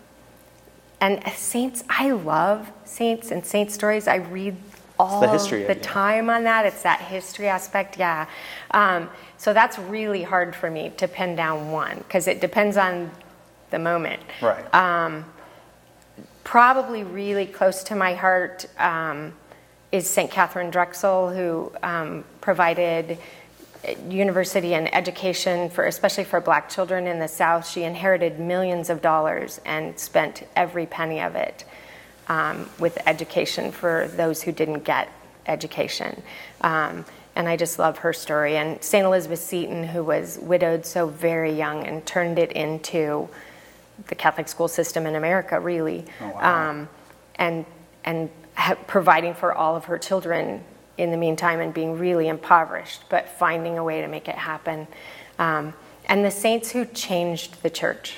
and 1.01 1.23
saints, 1.33 1.85
I 1.89 2.13
love 2.13 2.71
saints 2.85 3.31
and 3.31 3.45
saint 3.45 3.71
stories. 3.71 4.07
I 4.09 4.17
read 4.17 4.57
all 4.99 5.21
the 5.21 5.29
history 5.29 5.65
the 5.65 5.75
time 5.75 6.29
on 6.29 6.45
that. 6.45 6.67
It's 6.67 6.83
that 6.83 7.01
history 7.01 7.49
aspect, 7.49 7.99
yeah. 7.99 8.27
Um, 8.73 9.09
so 9.39 9.53
that's 9.55 9.79
really 9.79 10.23
hard 10.23 10.55
for 10.55 10.71
me 10.71 10.93
to 10.99 11.09
pin 11.09 11.37
down 11.37 11.71
one 11.71 11.99
because 11.99 12.29
it 12.29 12.41
depends 12.41 12.77
on 12.77 13.11
the 13.71 13.79
moment. 13.79 14.23
Right. 14.43 14.65
Uh, 14.75 15.23
Probably 16.45 17.05
really 17.05 17.47
close 17.47 17.85
to 17.85 17.95
my 17.95 18.15
heart 18.15 18.67
um, 18.79 19.35
is 19.93 20.11
St. 20.11 20.31
Katharine 20.31 20.71
Drexel, 20.71 21.31
who 21.31 21.73
um, 21.83 22.25
provided 22.41 23.19
university 24.09 24.75
and 24.75 24.93
education 24.95 25.71
for, 25.71 25.85
especially 25.87 26.25
for 26.25 26.41
black 26.41 26.69
children 26.69 27.07
in 27.07 27.19
the 27.19 27.29
South. 27.29 27.67
She 27.69 27.83
inherited 27.85 28.39
millions 28.39 28.91
of 28.91 29.01
dollars 29.01 29.61
and 29.65 29.99
spent 29.99 30.47
every 30.55 30.87
penny 30.87 31.21
of 31.21 31.35
it 31.35 31.65
um, 32.29 32.69
with 32.79 32.99
education 33.07 33.73
for 33.73 34.09
those 34.17 34.43
who 34.43 34.53
didn't 34.53 34.85
get 34.85 35.09
education. 35.47 36.23
Um, 36.61 37.05
and 37.37 37.49
I 37.49 37.57
just 37.57 37.79
love 37.79 37.99
her 37.99 38.13
story. 38.13 38.57
And 38.57 38.83
St. 38.83 39.05
Elizabeth 39.05 39.39
Seton, 39.41 39.85
who 39.85 40.05
was 40.05 40.39
widowed 40.43 40.85
so 40.85 41.07
very 41.07 41.53
young 41.53 41.87
and 41.87 42.05
turned 42.05 42.39
it 42.39 42.53
into 42.53 43.29
the 44.09 44.15
Catholic 44.15 44.49
school 44.49 44.69
system 44.69 45.07
in 45.07 45.15
America, 45.15 45.59
really, 45.59 46.05
Oh, 46.21 46.29
wow. 46.35 46.71
um, 46.71 46.89
and 47.37 47.65
and 48.05 48.31
ha- 48.55 48.77
providing 48.87 49.35
for 49.35 49.53
all 49.53 49.77
of 49.77 49.85
her 49.87 49.99
children 49.99 50.65
in 51.01 51.11
the 51.11 51.17
meantime, 51.17 51.61
and 51.61 51.73
being 51.73 51.99
really 51.99 52.29
impoverished, 52.29 53.03
but 53.09 53.29
finding 53.29 53.79
a 53.79 53.85
way 53.85 54.01
to 54.01 54.09
make 54.09 54.29
it 54.29 54.37
happen. 54.37 54.87
Um, 55.39 55.73
and 56.07 56.25
the 56.25 56.31
saints 56.31 56.71
who 56.71 56.85
changed 56.85 57.63
the 57.63 57.71
church, 57.71 58.15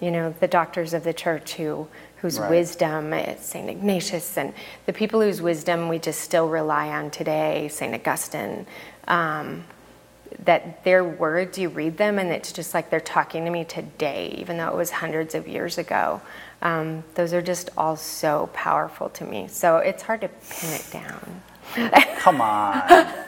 you 0.00 0.10
know, 0.10 0.34
the 0.40 0.48
doctors 0.48 0.94
of 0.94 1.04
the 1.04 1.12
church 1.12 1.54
who 1.54 1.88
whose 2.20 2.40
Right. 2.40 2.50
wisdom, 2.50 3.12
uh, 3.12 3.36
Saint 3.40 3.70
Ignatius, 3.70 4.36
and 4.36 4.52
the 4.86 4.92
people 4.92 5.20
whose 5.20 5.40
wisdom 5.40 5.88
we 5.88 6.00
just 6.00 6.20
still 6.20 6.48
rely 6.48 6.88
on 6.88 7.10
today, 7.10 7.68
Saint 7.68 7.94
Augustine. 7.94 8.66
Um, 9.06 9.64
that 10.44 10.84
their 10.84 11.02
words, 11.04 11.58
you 11.58 11.68
read 11.68 11.96
them, 11.96 12.18
and 12.18 12.30
it's 12.30 12.52
just 12.52 12.74
like 12.74 12.90
they're 12.90 13.00
talking 13.00 13.44
to 13.44 13.50
me 13.50 13.64
today, 13.64 14.34
even 14.38 14.58
though 14.58 14.68
it 14.68 14.74
was 14.74 14.90
hundreds 14.90 15.34
of 15.34 15.48
years 15.48 15.78
ago. 15.78 16.20
Um, 16.60 17.04
those 17.14 17.32
are 17.32 17.42
just 17.42 17.70
all 17.78 17.96
so 17.96 18.50
powerful 18.52 19.08
to 19.10 19.24
me. 19.24 19.48
So 19.48 19.78
it's 19.78 20.02
hard 20.02 20.20
to 20.20 20.28
pin 20.28 20.72
it 20.74 20.86
down. 20.90 21.42
Come 22.18 22.40
on. 22.40 22.82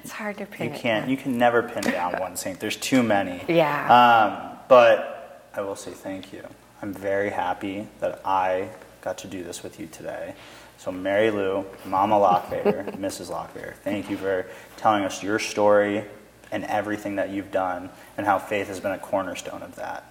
It's 0.00 0.12
hard 0.12 0.38
to 0.38 0.46
pin 0.46 0.72
it 0.72 0.80
can't. 0.80 1.02
down. 1.04 1.10
You 1.10 1.16
can 1.18 1.36
never 1.36 1.62
pin 1.62 1.82
down 1.82 2.14
one 2.18 2.36
saint. 2.36 2.58
There's 2.60 2.76
too 2.76 3.02
many. 3.02 3.42
Yeah. 3.48 4.48
Um, 4.50 4.58
but 4.66 5.44
I 5.54 5.60
will 5.60 5.76
say 5.76 5.90
thank 5.90 6.32
you. 6.32 6.42
I'm 6.80 6.94
very 6.94 7.28
happy 7.28 7.86
that 8.00 8.22
I 8.24 8.70
got 9.02 9.18
to 9.18 9.26
do 9.26 9.42
this 9.44 9.62
with 9.62 9.78
you 9.78 9.86
today. 9.86 10.34
So 10.78 10.90
Mary 10.90 11.30
Lou, 11.30 11.66
Mama 11.84 12.14
Lockvader, 12.14 12.96
Mrs. 12.98 13.30
Lockvader, 13.30 13.74
thank 13.84 14.08
you 14.08 14.16
for 14.16 14.46
telling 14.78 15.04
us 15.04 15.22
your 15.22 15.38
story 15.38 16.04
and 16.50 16.64
everything 16.64 17.16
that 17.16 17.28
you've 17.30 17.50
done 17.50 17.90
and 18.16 18.24
how 18.24 18.38
faith 18.38 18.68
has 18.68 18.80
been 18.80 18.92
a 18.92 18.98
cornerstone 18.98 19.62
of 19.62 19.74
that. 19.76 20.10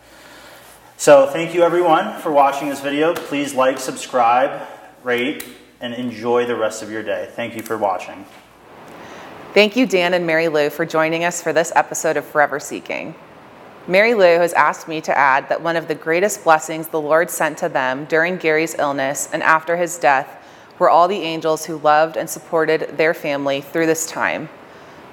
So 0.98 1.26
thank 1.28 1.54
you 1.56 1.64
everyone 1.64 2.20
for 2.20 2.32
watching 2.32 2.70
this 2.70 2.82
video. 2.82 3.16
Please 3.16 3.54
like, 3.56 3.80
subscribe, 3.80 4.68
rate, 5.04 5.44
and 5.82 5.94
enjoy 5.94 6.46
the 6.46 6.56
rest 6.56 6.82
of 6.84 6.92
your 6.92 7.04
day. 7.04 7.30
Thank 7.32 7.56
you 7.56 7.62
for 7.62 7.78
watching. 7.78 8.26
Thank 9.54 9.76
you, 9.76 9.86
Dan 9.86 10.14
and 10.14 10.26
Mary 10.26 10.48
Lou, 10.48 10.70
for 10.70 10.86
joining 10.86 11.24
us 11.24 11.42
for 11.42 11.54
this 11.54 11.72
episode 11.76 12.18
of 12.18 12.26
Forever 12.26 12.60
Seeking. 12.60 13.16
Mary 13.88 14.14
Lou 14.14 14.38
has 14.38 14.54
asked 14.54 14.88
me 14.88 15.00
to 15.02 15.18
add 15.18 15.48
that 15.50 15.62
one 15.62 15.78
of 15.78 15.88
the 15.88 15.96
greatest 15.96 16.44
blessings 16.44 16.90
the 16.90 17.00
Lord 17.00 17.30
sent 17.30 17.58
to 17.60 17.70
them 17.70 18.06
during 18.06 18.38
Gary's 18.38 18.76
illness 18.76 19.30
and 19.32 19.42
after 19.42 19.78
his 19.78 19.98
death 19.98 20.44
were 20.78 20.90
all 20.90 21.08
the 21.08 21.22
angels 21.22 21.66
who 21.66 21.78
loved 21.78 22.18
and 22.18 22.30
supported 22.30 22.98
their 22.98 23.14
family 23.14 23.62
through 23.62 23.86
this 23.86 24.06
time. 24.06 24.50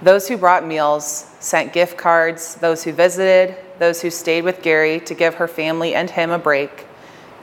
Those 0.03 0.29
who 0.29 0.37
brought 0.37 0.67
meals, 0.67 1.31
sent 1.41 1.73
gift 1.73 1.97
cards, 1.97 2.57
those 2.57 2.83
who 2.83 2.93
visited, 2.93 3.57
those 3.79 4.03
who 4.03 4.11
stayed 4.11 4.45
with 4.45 4.61
Gary 4.61 5.01
to 5.01 5.15
give 5.15 5.37
her 5.37 5.49
family 5.49 5.95
and 5.95 6.11
him 6.11 6.31
a 6.31 6.39
break, 6.39 6.87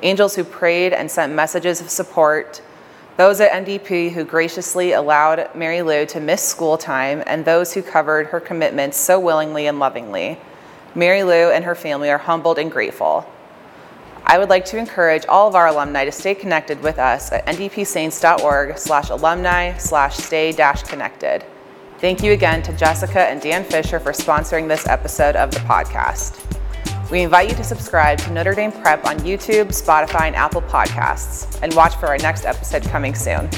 angels 0.04 0.36
who 0.36 0.44
prayed 0.44 0.94
and 0.94 1.10
sent 1.10 1.34
messages 1.34 1.82
of 1.82 1.90
support, 1.90 2.62
those 3.22 3.40
at 3.40 3.52
NDP 3.52 4.12
who 4.12 4.24
graciously 4.24 4.94
allowed 4.94 5.48
Mary 5.54 5.84
Lou 5.84 6.08
to 6.08 6.20
miss 6.20 6.42
school 6.42 6.76
time, 6.76 7.22
and 7.28 7.46
those 7.46 7.72
who 7.72 7.84
covered 7.84 8.26
her 8.26 8.40
commitments 8.40 8.98
so 8.98 9.20
willingly 9.20 9.68
and 9.68 9.78
lovingly. 9.78 10.40
Mary 10.96 11.22
Lou 11.22 11.52
and 11.52 11.64
her 11.64 11.76
family 11.76 12.10
are 12.10 12.18
humbled 12.18 12.58
and 12.58 12.72
grateful. 12.72 13.32
I 14.26 14.40
would 14.40 14.50
like 14.50 14.66
to 14.66 14.78
encourage 14.80 15.28
all 15.28 15.48
of 15.48 15.54
our 15.54 15.68
alumni 15.68 16.04
to 16.04 16.12
stay 16.12 16.34
connected 16.34 16.82
with 16.82 16.98
us 16.98 17.32
at 17.32 17.46
ndpsaints.org 17.46 18.80
slash 18.80 19.12
alumni 19.12 19.78
slash 19.78 20.18
stay 20.18 20.52
dash 20.52 20.82
connected. 20.82 21.46
Thank 22.00 22.24
you 22.24 22.32
again 22.32 22.64
to 22.64 22.74
Jessica 22.76 23.20
and 23.30 23.40
Dan 23.40 23.64
Fisher 23.66 24.00
for 24.00 24.14
sponsoring 24.14 24.68
this 24.68 24.88
episode 24.88 25.36
of 25.36 25.52
the 25.52 25.60
podcast. 25.60 26.61
We 27.12 27.24
invite 27.24 27.50
you 27.50 27.56
to 27.56 27.64
subscribe 27.64 28.20
to 28.20 28.32
Notre 28.32 28.56
Dame 28.56 28.72
Prep 28.72 29.06
on 29.06 29.18
YouTube, 29.20 29.68
Spotify, 29.68 30.28
and 30.28 30.36
Apple 30.36 30.62
Podcasts, 30.62 31.60
and 31.62 31.74
watch 31.74 31.94
for 31.98 32.08
our 32.08 32.18
next 32.18 32.46
episode 32.46 32.84
coming 32.84 33.16
soon. 33.16 33.50